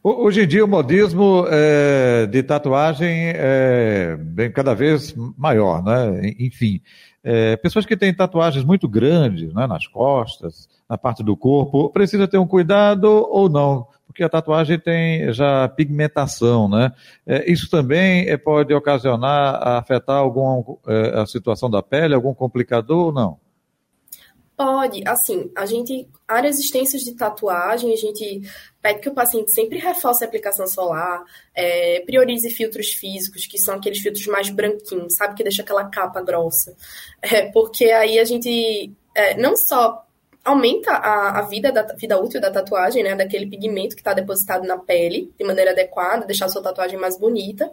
Hoje 0.08 0.44
em 0.44 0.46
dia 0.46 0.64
o 0.64 0.68
modismo 0.68 1.46
é, 1.50 2.26
de 2.26 2.40
tatuagem 2.40 3.32
é 3.34 4.16
bem, 4.16 4.52
cada 4.52 4.72
vez 4.72 5.12
maior, 5.36 5.82
né? 5.82 6.32
Enfim, 6.38 6.80
é, 7.24 7.56
pessoas 7.56 7.84
que 7.84 7.96
têm 7.96 8.14
tatuagens 8.14 8.64
muito 8.64 8.88
grandes 8.88 9.52
né, 9.52 9.66
nas 9.66 9.88
costas, 9.88 10.68
na 10.88 10.96
parte 10.96 11.24
do 11.24 11.36
corpo, 11.36 11.90
precisa 11.90 12.28
ter 12.28 12.38
um 12.38 12.46
cuidado 12.46 13.08
ou 13.08 13.48
não? 13.48 13.88
Porque 14.06 14.22
a 14.22 14.28
tatuagem 14.28 14.78
tem 14.78 15.32
já 15.32 15.68
pigmentação, 15.70 16.68
né? 16.68 16.92
É, 17.26 17.50
isso 17.50 17.68
também 17.68 18.26
pode 18.38 18.72
ocasionar, 18.72 19.60
afetar 19.76 20.18
alguma 20.18 20.62
a 21.20 21.26
situação 21.26 21.68
da 21.68 21.82
pele, 21.82 22.14
algum 22.14 22.32
complicador 22.32 23.06
ou 23.06 23.12
não? 23.12 23.38
Pode, 24.56 25.02
assim, 25.06 25.50
a 25.54 25.66
gente, 25.66 26.08
áreas 26.26 26.58
extensas 26.58 27.02
de 27.02 27.14
tatuagem, 27.14 27.92
a 27.92 27.96
gente 27.96 28.40
pede 28.80 29.00
que 29.00 29.08
o 29.10 29.14
paciente 29.14 29.52
sempre 29.52 29.78
reforce 29.78 30.24
a 30.24 30.26
aplicação 30.26 30.66
solar, 30.66 31.22
é, 31.54 32.00
priorize 32.06 32.48
filtros 32.48 32.88
físicos, 32.88 33.46
que 33.46 33.58
são 33.58 33.74
aqueles 33.74 33.98
filtros 33.98 34.26
mais 34.26 34.48
branquinhos, 34.48 35.14
sabe, 35.14 35.34
que 35.34 35.42
deixa 35.42 35.60
aquela 35.60 35.90
capa 35.90 36.22
grossa, 36.22 36.74
é, 37.20 37.50
porque 37.52 37.84
aí 37.84 38.18
a 38.18 38.24
gente 38.24 38.90
é, 39.14 39.36
não 39.36 39.58
só 39.58 40.02
aumenta 40.42 40.92
a, 40.92 41.40
a, 41.40 41.42
vida 41.42 41.70
da 41.70 41.82
vida 41.94 42.18
útil 42.18 42.40
da 42.40 42.50
tatuagem, 42.50 43.02
né, 43.02 43.14
daquele 43.14 43.46
pigmento 43.46 43.94
que 43.94 44.00
está 44.00 44.14
depositado 44.14 44.66
na 44.66 44.78
pele, 44.78 45.30
de 45.38 45.44
maneira 45.44 45.72
adequada, 45.72 46.24
deixar 46.24 46.46
a 46.46 46.48
sua 46.48 46.62
tatuagem 46.62 46.98
mais 46.98 47.18
bonita, 47.18 47.70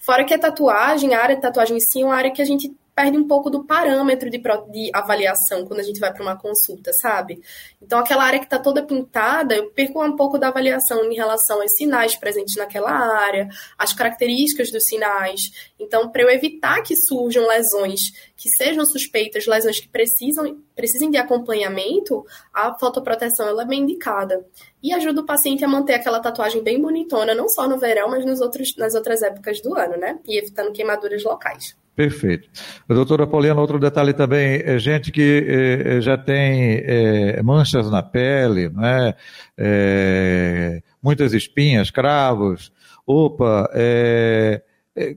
Fora 0.00 0.24
que 0.24 0.32
a 0.32 0.38
tatuagem, 0.38 1.14
a 1.14 1.22
área 1.22 1.36
de 1.36 1.42
tatuagem 1.42 1.76
em 1.76 1.80
si 1.80 2.00
é 2.00 2.04
uma 2.06 2.14
área 2.14 2.30
que 2.30 2.40
a 2.40 2.44
gente 2.44 2.74
perde 3.00 3.16
um 3.16 3.26
pouco 3.26 3.48
do 3.48 3.64
parâmetro 3.64 4.28
de, 4.28 4.36
de 4.38 4.90
avaliação 4.92 5.64
quando 5.64 5.80
a 5.80 5.82
gente 5.82 5.98
vai 5.98 6.12
para 6.12 6.22
uma 6.22 6.36
consulta, 6.36 6.92
sabe? 6.92 7.40
Então, 7.80 7.98
aquela 7.98 8.24
área 8.24 8.38
que 8.38 8.44
está 8.44 8.58
toda 8.58 8.82
pintada, 8.82 9.54
eu 9.54 9.70
perco 9.70 10.04
um 10.04 10.14
pouco 10.14 10.36
da 10.36 10.48
avaliação 10.48 11.02
em 11.10 11.14
relação 11.14 11.62
aos 11.62 11.72
sinais 11.72 12.14
presentes 12.14 12.56
naquela 12.56 12.90
área, 12.90 13.48
as 13.78 13.94
características 13.94 14.70
dos 14.70 14.84
sinais. 14.84 15.70
Então, 15.78 16.10
para 16.10 16.22
eu 16.22 16.28
evitar 16.28 16.82
que 16.82 16.94
surjam 16.94 17.48
lesões 17.48 18.12
que 18.36 18.50
sejam 18.50 18.84
suspeitas, 18.84 19.46
lesões 19.46 19.80
que 19.80 19.88
precisam, 19.88 20.58
precisem 20.74 21.10
de 21.10 21.16
acompanhamento, 21.16 22.24
a 22.52 22.78
fotoproteção 22.78 23.48
ela 23.48 23.62
é 23.62 23.66
bem 23.66 23.80
indicada. 23.80 24.46
E 24.82 24.92
ajuda 24.92 25.22
o 25.22 25.26
paciente 25.26 25.64
a 25.64 25.68
manter 25.68 25.94
aquela 25.94 26.20
tatuagem 26.20 26.62
bem 26.62 26.80
bonitona, 26.80 27.34
não 27.34 27.48
só 27.48 27.66
no 27.66 27.78
verão, 27.78 28.10
mas 28.10 28.24
nos 28.24 28.40
outros, 28.40 28.74
nas 28.76 28.94
outras 28.94 29.22
épocas 29.22 29.60
do 29.60 29.74
ano, 29.74 29.96
né? 29.96 30.18
E 30.26 30.38
evitando 30.38 30.72
queimaduras 30.72 31.22
locais. 31.22 31.76
Perfeito. 32.00 32.48
Doutora 32.88 33.26
Paulina, 33.26 33.60
outro 33.60 33.78
detalhe 33.78 34.14
também, 34.14 34.62
é 34.64 34.78
gente 34.78 35.12
que 35.12 35.46
é, 35.46 36.00
já 36.00 36.16
tem 36.16 36.82
é, 36.82 37.42
manchas 37.42 37.90
na 37.90 38.02
pele, 38.02 38.70
né? 38.70 39.12
É, 39.54 40.80
muitas 41.02 41.34
espinhas, 41.34 41.90
cravos. 41.90 42.72
Opa, 43.06 43.68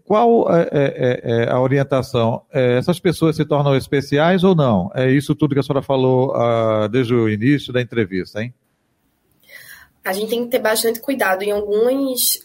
qual 0.03 0.45
é, 0.51 1.47
a 1.49 1.57
orientação? 1.61 2.41
essas 2.51 2.99
pessoas 2.99 3.37
se 3.37 3.45
tornam 3.45 3.77
especiais 3.77 4.43
ou 4.43 4.53
não? 4.53 4.91
É 4.93 5.09
isso 5.09 5.33
tudo 5.33 5.53
que 5.53 5.61
a 5.61 5.63
senhora 5.63 5.81
falou 5.81 6.35
ah, 6.35 6.89
desde 6.91 7.13
o 7.13 7.29
início 7.29 7.71
da 7.71 7.81
entrevista, 7.81 8.43
hein? 8.43 8.53
A 10.03 10.11
gente 10.11 10.29
tem 10.29 10.43
que 10.43 10.51
ter 10.51 10.59
bastante 10.59 10.99
cuidado 10.99 11.43
em 11.43 11.51
alguns 11.51 12.43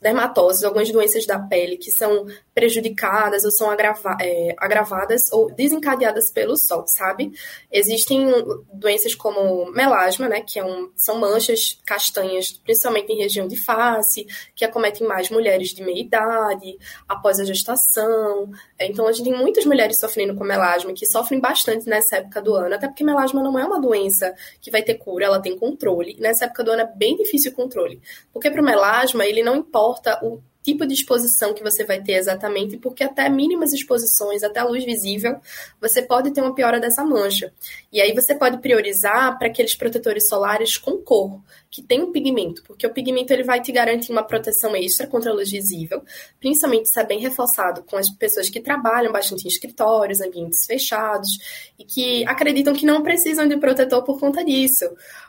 dermatoses, 0.00 0.64
algumas 0.64 0.90
doenças 0.90 1.26
da 1.26 1.38
pele 1.38 1.76
que 1.76 1.90
são 1.90 2.26
prejudicadas 2.54 3.44
ou 3.44 3.50
são 3.50 3.70
agrava 3.70 4.16
é, 4.20 4.54
agravadas 4.58 5.30
ou 5.32 5.52
desencadeadas 5.54 6.30
pelo 6.30 6.56
sol, 6.56 6.84
sabe? 6.86 7.32
Existem 7.70 8.26
doenças 8.72 9.14
como 9.14 9.70
melasma, 9.72 10.28
né, 10.28 10.40
que 10.40 10.58
é 10.58 10.64
um, 10.64 10.90
são 10.96 11.18
manchas 11.18 11.78
castanhas, 11.86 12.52
principalmente 12.52 13.12
em 13.12 13.18
região 13.18 13.46
de 13.46 13.56
face, 13.56 14.26
que 14.54 14.64
acometem 14.64 15.06
mais 15.06 15.30
mulheres 15.30 15.68
de 15.68 15.82
meia 15.82 16.00
idade, 16.00 16.76
após 17.08 17.38
a 17.38 17.44
gestação. 17.44 18.50
Então, 18.80 19.06
a 19.06 19.12
gente 19.12 19.30
tem 19.30 19.38
muitas 19.38 19.64
mulheres 19.64 20.00
sofrendo 20.00 20.34
com 20.34 20.44
melasma, 20.44 20.92
que 20.92 21.06
sofrem 21.06 21.40
bastante 21.40 21.88
nessa 21.88 22.16
época 22.16 22.42
do 22.42 22.54
ano, 22.54 22.74
até 22.74 22.88
porque 22.88 23.04
melasma 23.04 23.42
não 23.42 23.58
é 23.58 23.64
uma 23.64 23.80
doença 23.80 24.34
que 24.60 24.70
vai 24.70 24.82
ter 24.82 24.94
cura, 24.94 25.26
ela 25.26 25.40
tem 25.40 25.56
controle. 25.56 26.16
Nessa 26.18 26.46
época 26.46 26.64
do 26.64 26.72
ano 26.72 26.82
é 26.82 26.92
bem 26.96 27.16
difícil 27.16 27.52
o 27.52 27.54
controle, 27.54 28.00
porque 28.32 28.50
para 28.50 28.60
o 28.60 28.64
melasma, 28.64 29.24
ele 29.24 29.42
não 29.42 29.56
importa 29.56 29.87
o 30.22 30.40
tipo 30.62 30.86
de 30.86 30.92
exposição 30.92 31.54
que 31.54 31.62
você 31.62 31.84
vai 31.84 32.02
ter 32.02 32.12
exatamente, 32.14 32.76
porque 32.76 33.02
até 33.02 33.28
mínimas 33.28 33.72
exposições, 33.72 34.42
até 34.42 34.60
a 34.60 34.64
luz 34.64 34.84
visível, 34.84 35.40
você 35.80 36.02
pode 36.02 36.30
ter 36.30 36.42
uma 36.42 36.54
piora 36.54 36.78
dessa 36.78 37.02
mancha. 37.02 37.52
E 37.90 38.00
aí 38.02 38.12
você 38.12 38.34
pode 38.34 38.58
priorizar 38.58 39.38
para 39.38 39.48
aqueles 39.48 39.74
protetores 39.74 40.28
solares 40.28 40.76
com 40.76 40.98
cor, 40.98 41.40
que 41.70 41.80
tem 41.80 42.02
um 42.02 42.12
pigmento, 42.12 42.62
porque 42.64 42.86
o 42.86 42.92
pigmento 42.92 43.32
ele 43.32 43.44
vai 43.44 43.62
te 43.62 43.72
garantir 43.72 44.12
uma 44.12 44.22
proteção 44.22 44.76
extra 44.76 45.06
contra 45.06 45.30
a 45.30 45.34
luz 45.34 45.50
visível, 45.50 46.02
principalmente 46.38 46.90
se 46.90 47.00
é 47.00 47.04
bem 47.04 47.20
reforçado 47.20 47.82
com 47.84 47.96
as 47.96 48.10
pessoas 48.10 48.50
que 48.50 48.60
trabalham 48.60 49.12
bastante 49.12 49.44
em 49.44 49.48
escritórios, 49.48 50.20
ambientes 50.20 50.66
fechados, 50.66 51.38
e 51.78 51.84
que 51.84 52.26
acreditam 52.26 52.74
que 52.74 52.84
não 52.84 53.02
precisam 53.02 53.48
de 53.48 53.56
protetor 53.56 54.02
por 54.02 54.20
conta 54.20 54.44
disso 54.44 54.84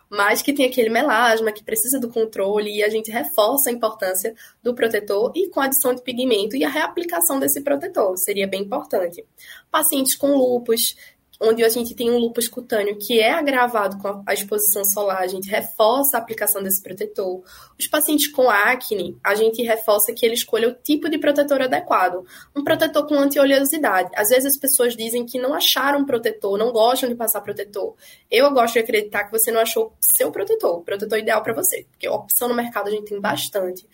mas 0.10 0.42
que 0.42 0.54
tem 0.54 0.66
aquele 0.66 0.90
melasma, 0.90 1.52
que 1.52 1.64
precisa 1.64 2.00
do 2.00 2.10
controle, 2.10 2.78
e 2.78 2.84
a 2.84 2.90
gente 2.90 3.12
reforça 3.12 3.70
a 3.70 3.74
importância 3.74 4.34
do 4.64 4.74
protetor 4.74 5.32
e 5.36 5.50
com 5.50 5.60
a 5.60 5.66
adição 5.66 5.94
de 5.94 6.02
pigmento 6.02 6.56
e 6.56 6.64
a 6.64 6.70
reaplicação 6.70 7.40
desse 7.40 7.62
protetor, 7.62 8.18
seria 8.18 8.48
bem 8.48 8.62
importante. 8.62 9.24
Pacientes 9.70 10.16
com 10.16 10.36
lupus, 10.36 10.96
onde 11.40 11.64
a 11.64 11.70
gente 11.70 11.96
tem 11.96 12.12
um 12.12 12.18
lúpus 12.18 12.48
cutâneo 12.48 12.98
que 12.98 13.20
é 13.20 13.32
agravado 13.32 13.98
com 13.98 14.22
a 14.26 14.34
exposição 14.34 14.84
solar, 14.84 15.22
a 15.22 15.28
gente 15.28 15.50
reforça 15.50 16.18
a 16.18 16.20
aplicação 16.20 16.62
desse 16.62 16.82
protetor. 16.84 17.42
Os 17.80 17.88
pacientes 17.88 18.28
com 18.28 18.50
acne, 18.50 19.18
a 19.24 19.34
gente 19.36 19.64
reforça 19.64 20.14
que 20.14 20.26
ele 20.26 20.34
escolha 20.34 20.68
o 20.68 20.74
tipo 20.74 21.10
de 21.10 21.18
protetor 21.18 21.62
adequado. 21.62 22.26
Um 22.54 22.64
protetor 22.64 23.08
com 23.08 23.16
anti-oleosidade. 23.16 24.10
Às 24.16 24.30
vezes 24.30 24.54
as 24.54 24.58
pessoas 24.58 24.96
dizem 24.96 25.26
que 25.26 25.40
não 25.40 25.54
acharam 25.54 26.06
protetor, 26.06 26.58
não 26.58 26.72
gostam 26.72 27.08
de 27.08 27.16
passar 27.16 27.42
protetor. 27.42 27.96
Eu 28.30 28.52
gosto 28.52 28.74
de 28.74 28.80
acreditar 28.80 29.24
que 29.24 29.32
você 29.32 29.52
não 29.52 29.62
achou 29.62 29.94
seu 30.00 30.32
protetor, 30.32 30.80
o 30.80 30.84
protetor 30.84 31.20
ideal 31.20 31.42
para 31.42 31.54
você, 31.54 31.86
porque 31.92 32.10
opção 32.10 32.50
no 32.50 32.56
mercado 32.56 32.88
a 32.88 32.92
gente 32.92 33.06
tem 33.06 33.20
bastante. 33.20 33.88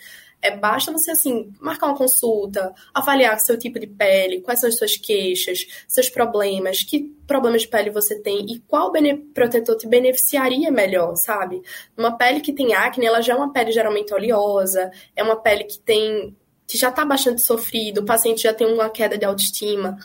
É, 0.46 0.56
basta 0.56 0.92
você, 0.92 1.10
assim, 1.10 1.52
marcar 1.60 1.88
uma 1.88 1.98
consulta, 1.98 2.72
avaliar 2.94 3.40
seu 3.40 3.58
tipo 3.58 3.80
de 3.80 3.88
pele, 3.88 4.42
quais 4.42 4.60
são 4.60 4.70
as 4.70 4.78
suas 4.78 4.96
queixas, 4.96 5.66
seus 5.88 6.08
problemas, 6.08 6.84
que 6.84 7.12
problemas 7.26 7.64
de 7.64 7.68
pele 7.68 7.90
você 7.90 8.22
tem 8.22 8.46
e 8.46 8.60
qual 8.60 8.92
protetor 9.34 9.76
te 9.76 9.88
beneficiaria 9.88 10.70
melhor, 10.70 11.16
sabe? 11.16 11.64
Uma 11.98 12.16
pele 12.16 12.42
que 12.42 12.54
tem 12.54 12.76
acne, 12.76 13.08
ela 13.08 13.22
já 13.22 13.34
é 13.34 13.36
uma 13.36 13.52
pele 13.52 13.72
geralmente 13.72 14.14
oleosa, 14.14 14.92
é 15.16 15.24
uma 15.24 15.36
pele 15.36 15.64
que 15.64 15.80
tem 15.80 16.38
que 16.68 16.78
já 16.78 16.90
está 16.90 17.04
bastante 17.04 17.42
sofrido, 17.42 18.02
o 18.02 18.06
paciente 18.06 18.44
já 18.44 18.54
tem 18.54 18.68
uma 18.68 18.90
queda 18.90 19.18
de 19.18 19.26
autoestima, 19.26 19.98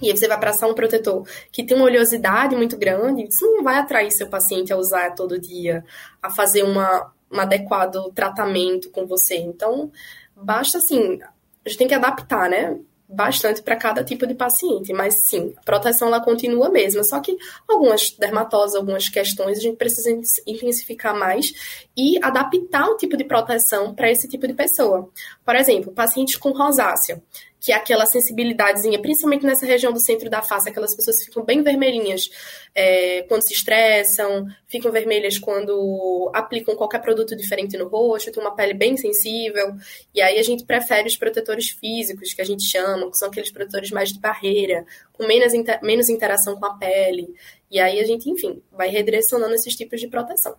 e 0.00 0.10
aí 0.10 0.16
você 0.16 0.28
vai 0.28 0.38
passar 0.38 0.66
um 0.66 0.74
protetor 0.74 1.26
que 1.50 1.64
tem 1.64 1.76
uma 1.76 1.86
oleosidade 1.86 2.54
muito 2.54 2.76
grande, 2.76 3.24
isso 3.24 3.44
não 3.46 3.62
vai 3.62 3.76
atrair 3.76 4.10
seu 4.10 4.28
paciente 4.28 4.72
a 4.72 4.76
usar 4.76 5.14
todo 5.14 5.40
dia, 5.40 5.84
a 6.22 6.30
fazer 6.30 6.62
uma, 6.62 7.12
um 7.30 7.40
adequado 7.40 8.10
tratamento 8.12 8.90
com 8.90 9.06
você. 9.06 9.36
Então, 9.36 9.90
basta 10.34 10.78
assim, 10.78 11.20
a 11.64 11.68
gente 11.68 11.78
tem 11.78 11.88
que 11.88 11.94
adaptar, 11.94 12.48
né? 12.48 12.78
Bastante 13.10 13.62
para 13.62 13.74
cada 13.74 14.04
tipo 14.04 14.26
de 14.26 14.34
paciente, 14.34 14.92
mas 14.92 15.22
sim, 15.24 15.54
a 15.56 15.62
proteção 15.62 16.08
ela 16.08 16.20
continua 16.20 16.66
a 16.66 16.70
mesma, 16.70 17.02
só 17.02 17.20
que 17.20 17.38
algumas 17.66 18.10
dermatoses, 18.10 18.76
algumas 18.76 19.08
questões 19.08 19.56
a 19.56 19.60
gente 19.62 19.78
precisa 19.78 20.10
intensificar 20.46 21.18
mais 21.18 21.86
e 21.96 22.22
adaptar 22.22 22.86
o 22.86 22.98
tipo 22.98 23.16
de 23.16 23.24
proteção 23.24 23.94
para 23.94 24.10
esse 24.10 24.28
tipo 24.28 24.46
de 24.46 24.52
pessoa. 24.52 25.08
Por 25.42 25.56
exemplo, 25.56 25.90
pacientes 25.90 26.36
com 26.36 26.50
rosácea 26.50 27.22
que 27.60 27.72
aquela 27.72 28.06
sensibilidadezinha, 28.06 29.00
principalmente 29.00 29.44
nessa 29.44 29.66
região 29.66 29.92
do 29.92 30.00
centro 30.00 30.30
da 30.30 30.42
face, 30.42 30.68
aquelas 30.68 30.94
pessoas 30.94 31.22
ficam 31.24 31.44
bem 31.44 31.62
vermelhinhas 31.62 32.30
é, 32.74 33.22
quando 33.22 33.42
se 33.42 33.52
estressam, 33.52 34.46
ficam 34.68 34.92
vermelhas 34.92 35.38
quando 35.38 36.30
aplicam 36.32 36.76
qualquer 36.76 37.00
produto 37.00 37.34
diferente 37.34 37.76
no 37.76 37.88
rosto, 37.88 38.30
tem 38.30 38.42
uma 38.42 38.54
pele 38.54 38.74
bem 38.74 38.96
sensível, 38.96 39.74
e 40.14 40.20
aí 40.20 40.38
a 40.38 40.42
gente 40.42 40.64
prefere 40.64 41.08
os 41.08 41.16
protetores 41.16 41.70
físicos, 41.70 42.32
que 42.32 42.42
a 42.42 42.46
gente 42.46 42.62
chama, 42.62 43.10
que 43.10 43.16
são 43.16 43.28
aqueles 43.28 43.50
protetores 43.50 43.90
mais 43.90 44.12
de 44.12 44.20
barreira, 44.20 44.86
com 45.12 45.26
menos, 45.26 45.52
inter 45.52 45.80
menos 45.82 46.08
interação 46.08 46.58
com 46.58 46.66
a 46.66 46.74
pele, 46.74 47.34
e 47.70 47.80
aí 47.80 47.98
a 47.98 48.04
gente, 48.04 48.30
enfim, 48.30 48.62
vai 48.70 48.88
redirecionando 48.88 49.54
esses 49.54 49.74
tipos 49.74 50.00
de 50.00 50.06
proteção. 50.06 50.54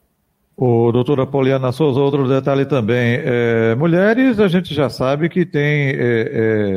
O 0.62 0.92
doutor 0.92 1.22
Apoliana 1.22 1.72
Souza, 1.72 2.02
outro 2.02 2.28
detalhe 2.28 2.66
também. 2.66 3.22
É, 3.24 3.76
mulheres, 3.76 4.42
a 4.42 4.50
gente 4.50 4.74
já 4.76 4.90
sabe 4.90 5.30
que 5.30 5.46
tem 5.46 5.92
é, 5.92 5.94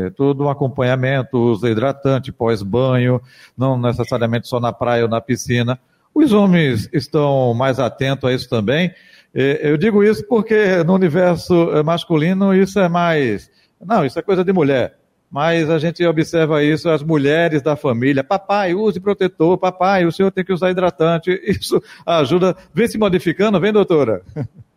é, 0.06 0.10
todo 0.10 0.44
um 0.44 0.48
acompanhamento, 0.48 1.36
usa 1.36 1.68
hidratante 1.68 2.30
pós-banho, 2.30 3.20
não 3.58 3.76
necessariamente 3.76 4.46
só 4.46 4.60
na 4.60 4.72
praia 4.72 5.02
ou 5.02 5.08
na 5.08 5.20
piscina. 5.20 5.80
Os 6.14 6.32
homens 6.32 6.88
estão 6.92 7.52
mais 7.54 7.80
atentos 7.80 8.30
a 8.30 8.32
isso 8.32 8.48
também. 8.48 8.94
É, 9.34 9.68
eu 9.68 9.76
digo 9.76 10.04
isso 10.04 10.24
porque 10.28 10.84
no 10.84 10.94
universo 10.94 11.82
masculino 11.84 12.54
isso 12.54 12.78
é 12.78 12.88
mais. 12.88 13.50
Não, 13.84 14.06
isso 14.06 14.16
é 14.16 14.22
coisa 14.22 14.44
de 14.44 14.52
mulher 14.52 15.01
mas 15.32 15.70
a 15.70 15.78
gente 15.78 16.04
observa 16.04 16.62
isso, 16.62 16.90
as 16.90 17.02
mulheres 17.02 17.62
da 17.62 17.74
família, 17.74 18.22
papai, 18.22 18.74
use 18.74 19.00
protetor, 19.00 19.56
papai, 19.56 20.04
o 20.04 20.12
senhor 20.12 20.30
tem 20.30 20.44
que 20.44 20.52
usar 20.52 20.70
hidratante, 20.70 21.30
isso 21.42 21.82
ajuda, 22.04 22.54
vem 22.74 22.86
se 22.86 22.98
modificando, 22.98 23.58
vem 23.58 23.72
doutora? 23.72 24.22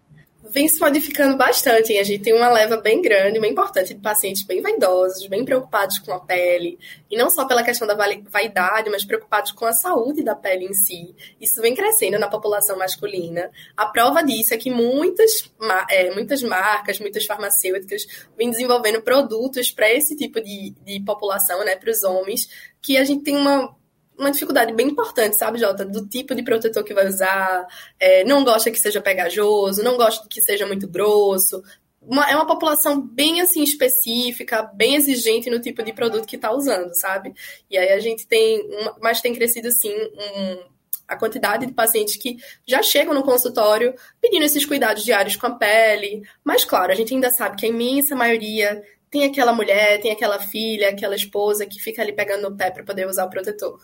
vem 0.55 0.69
se 0.69 0.79
modificando 0.79 1.35
bastante. 1.35 1.91
Hein? 1.91 1.99
A 1.99 2.03
gente 2.03 2.23
tem 2.23 2.33
uma 2.33 2.49
leva 2.49 2.77
bem 2.77 3.01
grande, 3.01 3.41
bem 3.41 3.51
importante, 3.51 3.93
de 3.93 3.99
pacientes 3.99 4.43
bem 4.43 4.61
vaidosos, 4.61 5.27
bem 5.27 5.43
preocupados 5.43 5.99
com 5.99 6.13
a 6.13 6.19
pele. 6.21 6.79
E 7.11 7.17
não 7.17 7.29
só 7.29 7.45
pela 7.45 7.61
questão 7.61 7.85
da 7.85 7.93
vaidade, 7.93 8.89
mas 8.89 9.03
preocupados 9.03 9.51
com 9.51 9.65
a 9.65 9.73
saúde 9.73 10.23
da 10.23 10.33
pele 10.33 10.63
em 10.63 10.73
si. 10.73 11.13
Isso 11.41 11.61
vem 11.61 11.75
crescendo 11.75 12.17
na 12.17 12.29
população 12.29 12.77
masculina. 12.77 13.51
A 13.75 13.87
prova 13.87 14.23
disso 14.23 14.53
é 14.53 14.57
que 14.57 14.71
muitas, 14.71 15.51
é, 15.89 16.09
muitas 16.11 16.41
marcas, 16.41 16.99
muitas 16.99 17.25
farmacêuticas 17.25 18.07
vêm 18.37 18.49
desenvolvendo 18.49 19.01
produtos 19.01 19.71
para 19.71 19.91
esse 19.91 20.15
tipo 20.15 20.39
de, 20.39 20.73
de 20.85 21.01
população, 21.01 21.65
né, 21.65 21.75
para 21.75 21.91
os 21.91 22.01
homens, 22.03 22.47
que 22.81 22.95
a 22.97 23.03
gente 23.03 23.25
tem 23.25 23.35
uma 23.35 23.75
uma 24.17 24.31
dificuldade 24.31 24.73
bem 24.73 24.87
importante, 24.87 25.35
sabe, 25.37 25.59
Jota? 25.59 25.85
Do 25.85 26.07
tipo 26.07 26.33
de 26.33 26.43
protetor 26.43 26.83
que 26.83 26.93
vai 26.93 27.07
usar, 27.07 27.65
é, 27.99 28.23
não 28.23 28.43
gosta 28.43 28.71
que 28.71 28.79
seja 28.79 29.01
pegajoso, 29.01 29.83
não 29.83 29.97
gosta 29.97 30.27
que 30.27 30.41
seja 30.41 30.65
muito 30.65 30.87
grosso. 30.87 31.61
Uma, 32.01 32.29
é 32.29 32.35
uma 32.35 32.45
população 32.45 33.01
bem 33.01 33.41
assim 33.41 33.63
específica, 33.63 34.63
bem 34.63 34.95
exigente 34.95 35.49
no 35.49 35.59
tipo 35.59 35.81
de 35.83 35.91
produto 35.91 36.27
que 36.27 36.35
está 36.35 36.51
usando, 36.51 36.93
sabe? 36.95 37.33
E 37.69 37.77
aí 37.77 37.89
a 37.89 37.99
gente 37.99 38.27
tem, 38.27 38.61
uma, 38.79 38.95
mas 39.01 39.21
tem 39.21 39.33
crescido 39.33 39.67
assim 39.67 39.91
um, 39.93 40.63
a 41.07 41.17
quantidade 41.17 41.65
de 41.65 41.73
pacientes 41.73 42.15
que 42.15 42.37
já 42.65 42.81
chegam 42.83 43.13
no 43.13 43.23
consultório 43.23 43.95
pedindo 44.21 44.45
esses 44.45 44.65
cuidados 44.65 45.03
diários 45.03 45.35
com 45.35 45.47
a 45.47 45.55
pele. 45.55 46.21
Mas 46.43 46.63
claro, 46.63 46.91
a 46.91 46.95
gente 46.95 47.13
ainda 47.13 47.31
sabe 47.31 47.57
que 47.57 47.65
a 47.65 47.69
imensa 47.69 48.15
maioria 48.15 48.83
tem 49.09 49.23
aquela 49.23 49.53
mulher, 49.53 50.01
tem 50.01 50.11
aquela 50.11 50.39
filha, 50.39 50.89
aquela 50.89 51.15
esposa 51.15 51.65
que 51.65 51.79
fica 51.79 52.01
ali 52.01 52.11
pegando 52.11 52.49
no 52.49 52.57
pé 52.57 52.69
para 52.69 52.83
poder 52.83 53.07
usar 53.07 53.25
o 53.25 53.29
protetor. 53.29 53.79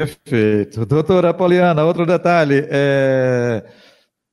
Perfeito. 0.00 0.86
Doutora 0.86 1.34
Poliana, 1.34 1.84
outro 1.84 2.06
detalhe. 2.06 2.66
É... 2.70 3.62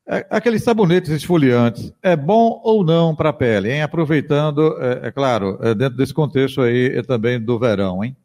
é 0.08 0.26
aqueles 0.30 0.64
sabonetes 0.64 1.10
esfoliantes, 1.10 1.92
é 2.02 2.16
bom 2.16 2.62
ou 2.64 2.86
não 2.86 3.14
para 3.14 3.32
a 3.32 3.34
pele, 3.34 3.74
hein? 3.74 3.82
Aproveitando, 3.82 4.78
é, 4.82 5.08
é 5.08 5.12
claro, 5.12 5.60
é 5.62 5.76
dentro 5.76 5.98
desse 5.98 6.14
contexto 6.14 6.62
aí 6.62 6.98
é 6.98 7.04
também 7.04 7.38
do 7.38 7.60
verão, 7.60 8.02
hein? 8.02 8.16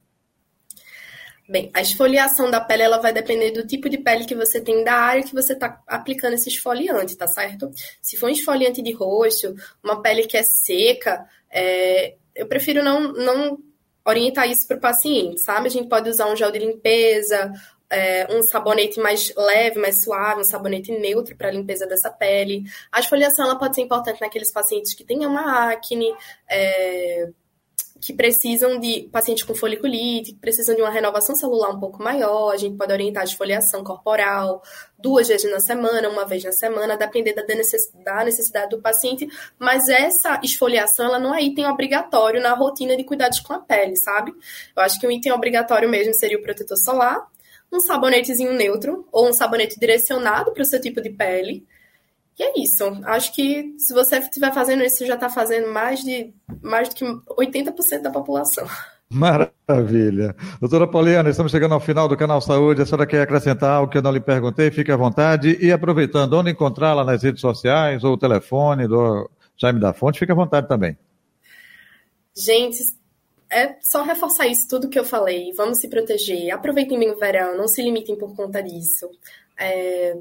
Bem, 1.48 1.68
a 1.74 1.82
esfoliação 1.82 2.48
da 2.48 2.60
pele 2.60 2.84
ela 2.84 2.98
vai 2.98 3.12
depender 3.12 3.50
do 3.50 3.66
tipo 3.66 3.88
de 3.88 3.98
pele 3.98 4.24
que 4.24 4.36
você 4.36 4.60
tem 4.60 4.84
da 4.84 4.94
área 4.94 5.24
que 5.24 5.34
você 5.34 5.54
está 5.54 5.82
aplicando 5.88 6.34
esse 6.34 6.48
esfoliante, 6.48 7.16
tá 7.16 7.26
certo? 7.26 7.72
Se 8.00 8.16
for 8.16 8.26
um 8.26 8.32
esfoliante 8.32 8.80
de 8.80 8.92
rosto, 8.92 9.52
uma 9.82 10.00
pele 10.00 10.28
que 10.28 10.36
é 10.36 10.44
seca, 10.44 11.26
é, 11.50 12.14
eu 12.36 12.46
prefiro 12.46 12.84
não, 12.84 13.12
não 13.12 13.58
orientar 14.04 14.50
isso 14.50 14.66
para 14.66 14.76
o 14.76 14.80
paciente, 14.80 15.40
sabe? 15.40 15.66
A 15.66 15.70
gente 15.70 15.88
pode 15.88 16.08
usar 16.08 16.26
um 16.26 16.36
gel 16.36 16.50
de 16.50 16.58
limpeza, 16.58 17.52
é, 17.92 18.26
um 18.34 18.42
sabonete 18.42 18.98
mais 18.98 19.32
leve, 19.36 19.78
mais 19.78 20.02
suave, 20.02 20.40
um 20.40 20.44
sabonete 20.44 20.90
neutro 20.90 21.36
para 21.36 21.50
limpeza 21.50 21.86
dessa 21.86 22.10
pele. 22.10 22.64
A 22.90 23.00
esfoliação 23.00 23.44
ela 23.44 23.58
pode 23.58 23.74
ser 23.74 23.82
importante 23.82 24.20
naqueles 24.20 24.50
pacientes 24.50 24.94
que 24.94 25.04
têm 25.04 25.26
uma 25.26 25.70
acne, 25.70 26.12
é, 26.48 27.28
que 28.02 28.12
precisam 28.12 28.80
de 28.80 29.08
pacientes 29.12 29.44
com 29.44 29.54
foliculite, 29.54 30.32
que 30.32 30.38
precisam 30.40 30.74
de 30.74 30.82
uma 30.82 30.90
renovação 30.90 31.36
celular 31.36 31.70
um 31.70 31.78
pouco 31.78 32.02
maior, 32.02 32.50
a 32.50 32.56
gente 32.56 32.76
pode 32.76 32.92
orientar 32.92 33.22
a 33.22 33.24
esfoliação 33.24 33.84
corporal 33.84 34.60
duas 34.98 35.28
vezes 35.28 35.48
na 35.48 35.60
semana, 35.60 36.08
uma 36.08 36.26
vez 36.26 36.42
na 36.42 36.50
semana, 36.50 36.96
depender 36.96 37.32
da 37.32 38.24
necessidade 38.24 38.70
do 38.70 38.82
paciente, 38.82 39.28
mas 39.56 39.88
essa 39.88 40.40
esfoliação, 40.42 41.06
ela 41.06 41.20
não 41.20 41.32
é 41.32 41.42
item 41.42 41.64
obrigatório 41.66 42.42
na 42.42 42.54
rotina 42.54 42.96
de 42.96 43.04
cuidados 43.04 43.38
com 43.38 43.52
a 43.52 43.60
pele, 43.60 43.96
sabe? 43.96 44.32
Eu 44.76 44.82
acho 44.82 44.98
que 44.98 45.06
um 45.06 45.10
item 45.10 45.30
obrigatório 45.30 45.88
mesmo 45.88 46.12
seria 46.12 46.38
o 46.38 46.42
protetor 46.42 46.76
solar, 46.76 47.24
um 47.72 47.78
sabonetezinho 47.78 48.52
neutro, 48.52 49.06
ou 49.12 49.28
um 49.28 49.32
sabonete 49.32 49.78
direcionado 49.78 50.52
para 50.52 50.62
o 50.62 50.66
seu 50.66 50.80
tipo 50.80 51.00
de 51.00 51.10
pele, 51.10 51.64
e 52.38 52.42
é 52.42 52.60
isso. 52.60 52.84
Acho 53.04 53.34
que 53.34 53.74
se 53.78 53.92
você 53.92 54.18
estiver 54.18 54.52
fazendo 54.52 54.82
isso, 54.82 54.98
você 54.98 55.06
já 55.06 55.14
está 55.14 55.28
fazendo 55.28 55.68
mais 55.72 56.00
de 56.00 56.32
mais 56.62 56.88
do 56.88 56.94
que 56.94 57.04
80% 57.04 58.02
da 58.02 58.10
população. 58.10 58.66
Maravilha. 59.12 60.34
Doutora 60.58 60.88
Poliana, 60.88 61.28
estamos 61.28 61.52
chegando 61.52 61.74
ao 61.74 61.80
final 61.80 62.08
do 62.08 62.16
canal 62.16 62.40
Saúde. 62.40 62.80
A 62.80 62.86
senhora 62.86 63.06
quer 63.06 63.22
acrescentar 63.22 63.70
algo 63.70 63.92
que 63.92 63.98
eu 63.98 64.02
não 64.02 64.10
lhe 64.10 64.20
perguntei? 64.20 64.70
Fique 64.70 64.90
à 64.90 64.96
vontade. 64.96 65.58
E 65.60 65.70
aproveitando, 65.70 66.32
onde 66.32 66.50
encontrá-la 66.50 67.04
nas 67.04 67.22
redes 67.22 67.42
sociais 67.42 68.02
ou 68.04 68.14
o 68.14 68.18
telefone 68.18 68.88
do 68.88 69.30
Jaime 69.56 69.80
da 69.80 69.92
Fonte, 69.92 70.18
fique 70.18 70.32
à 70.32 70.34
vontade 70.34 70.66
também. 70.66 70.96
Gente, 72.34 72.78
é 73.50 73.76
só 73.82 74.02
reforçar 74.02 74.46
isso, 74.46 74.66
tudo 74.66 74.88
que 74.88 74.98
eu 74.98 75.04
falei. 75.04 75.52
Vamos 75.52 75.78
se 75.78 75.88
proteger. 75.88 76.50
Aproveitem 76.50 76.98
bem 76.98 77.10
o 77.10 77.18
verão, 77.18 77.54
não 77.54 77.68
se 77.68 77.82
limitem 77.82 78.16
por 78.16 78.34
conta 78.34 78.62
disso. 78.62 79.10
É, 79.58 80.16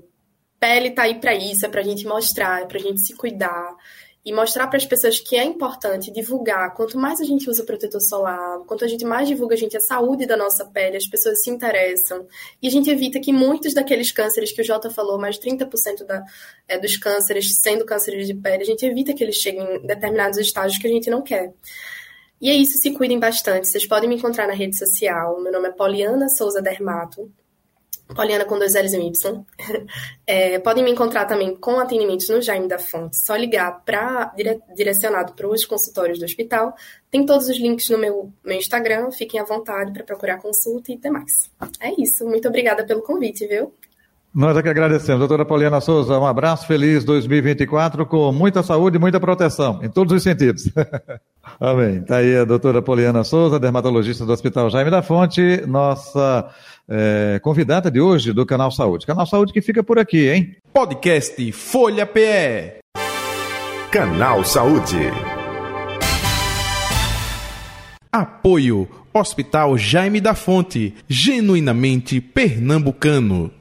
pele 0.62 0.92
tá 0.92 1.04
aí 1.04 1.20
para 1.20 1.34
isso, 1.34 1.66
é 1.66 1.70
pra 1.70 1.82
gente 1.82 2.06
mostrar, 2.06 2.62
é 2.62 2.66
pra 2.66 2.78
gente 2.78 3.02
se 3.02 3.16
cuidar 3.16 3.76
e 4.24 4.32
mostrar 4.32 4.68
para 4.68 4.78
as 4.78 4.86
pessoas 4.86 5.20
que 5.20 5.36
é 5.36 5.44
importante 5.44 6.12
divulgar. 6.12 6.76
Quanto 6.76 7.00
mais 7.00 7.20
a 7.20 7.24
gente 7.24 7.50
usa 7.50 7.64
protetor 7.64 8.00
solar, 8.00 8.60
quanto 8.68 8.86
a 8.86 8.88
gente 8.88 9.04
mais 9.04 9.28
divulga 9.28 9.56
a 9.56 9.58
gente 9.58 9.76
a 9.76 9.80
saúde 9.80 10.28
da 10.28 10.38
nossa 10.38 10.64
pele, 10.64 10.96
as 10.96 11.08
pessoas 11.08 11.42
se 11.42 11.50
interessam. 11.50 12.28
E 12.62 12.68
a 12.68 12.70
gente 12.70 12.92
evita 12.92 13.20
que 13.20 13.34
muitos 13.34 13.74
daqueles 13.74 14.12
cânceres 14.12 14.52
que 14.52 14.62
o 14.62 14.64
Jota 14.64 14.92
falou, 14.92 15.20
mais 15.20 15.40
de 15.40 15.50
30% 15.50 16.06
da, 16.06 16.24
é, 16.68 16.78
dos 16.78 16.96
cânceres 16.98 17.58
sendo 17.60 17.84
cânceres 17.84 18.28
de 18.28 18.36
pele, 18.36 18.62
a 18.62 18.66
gente 18.66 18.86
evita 18.86 19.12
que 19.12 19.24
eles 19.24 19.38
cheguem 19.38 19.78
em 19.78 19.88
determinados 19.88 20.38
estágios 20.38 20.80
que 20.80 20.86
a 20.86 20.92
gente 20.92 21.10
não 21.10 21.24
quer. 21.24 21.52
E 22.40 22.52
é 22.52 22.54
isso, 22.54 22.78
se 22.78 22.92
cuidem 22.92 23.18
bastante. 23.18 23.68
Vocês 23.68 23.88
podem 23.88 24.08
me 24.08 24.16
encontrar 24.16 24.48
na 24.48 24.54
rede 24.54 24.78
social. 24.78 25.42
Meu 25.42 25.52
nome 25.52 25.70
é 25.70 25.72
Poliana 25.72 26.30
Souza 26.30 26.62
Dermato. 26.62 27.32
Poliana 28.16 28.46
com 28.46 28.58
dois 28.58 28.74
L's 28.74 28.94
e 28.94 28.98
Y. 28.98 29.46
É, 30.26 30.60
podem 30.60 30.82
me 30.82 30.92
encontrar 30.92 31.26
também 31.26 31.54
com 31.58 31.78
atendimentos 31.78 32.30
no 32.30 32.42
Jaime 32.42 32.66
da 32.66 32.80
Fonte. 32.80 33.18
Só 33.18 33.36
ligar 33.36 33.84
para 33.84 34.26
dire, 34.36 34.62
direcionado 34.74 35.34
para 35.34 35.46
os 35.46 35.66
consultórios 35.66 36.20
do 36.20 36.26
hospital. 36.26 36.74
Tem 37.10 37.26
todos 37.26 37.50
os 37.50 37.58
links 37.58 37.90
no 37.90 37.98
meu, 37.98 38.32
meu 38.46 38.58
Instagram. 38.58 39.12
Fiquem 39.12 39.42
à 39.42 39.44
vontade 39.44 39.92
para 39.92 40.06
procurar 40.06 40.38
consulta 40.38 40.92
e 40.94 40.98
demais. 40.98 41.52
É 41.82 41.92
isso. 42.02 42.26
Muito 42.26 42.48
obrigada 42.48 42.86
pelo 42.86 43.02
convite, 43.02 43.46
viu? 43.46 43.74
Nós 44.34 44.56
é 44.56 44.64
que 44.64 44.70
agradecemos. 44.70 45.20
Doutora 45.20 45.44
Poliana 45.44 45.82
Souza, 45.82 46.18
um 46.18 46.26
abraço 46.26 46.66
feliz 46.66 47.04
2024 47.04 48.06
com 48.06 48.32
muita 48.32 48.64
saúde 48.64 48.96
e 48.96 49.00
muita 49.00 49.20
proteção, 49.20 49.84
em 49.84 49.90
todos 49.90 50.14
os 50.14 50.24
sentidos. 50.24 50.72
Amém. 51.60 51.98
Está 51.98 52.18
aí 52.18 52.38
a 52.38 52.46
doutora 52.46 52.82
Poliana 52.82 53.26
Souza, 53.26 53.60
dermatologista 53.60 54.26
do 54.26 54.32
Hospital 54.32 54.70
Jaime 54.70 54.90
da 54.90 55.02
Fonte, 55.02 55.62
nossa 55.68 56.50
é, 56.88 57.40
convidada 57.42 57.90
de 57.90 58.00
hoje 58.00 58.34
do 58.34 58.46
Canal 58.46 58.72
Saúde. 58.72 59.06
Canal 59.06 59.26
Saúde 59.26 59.54
que 59.54 59.62
fica 59.62 59.84
por 59.84 60.00
aqui, 60.00 60.30
hein? 60.30 60.56
Podcast 60.74 61.52
Folha 61.52 62.06
PE. 62.06 62.80
Canal 63.92 64.44
Saúde. 64.44 65.12
Apoio 68.12 68.88
Hospital 69.14 69.78
Jaime 69.78 70.22
da 70.22 70.34
Fonte, 70.34 70.94
genuinamente 71.08 72.22
pernambucano. 72.22 73.52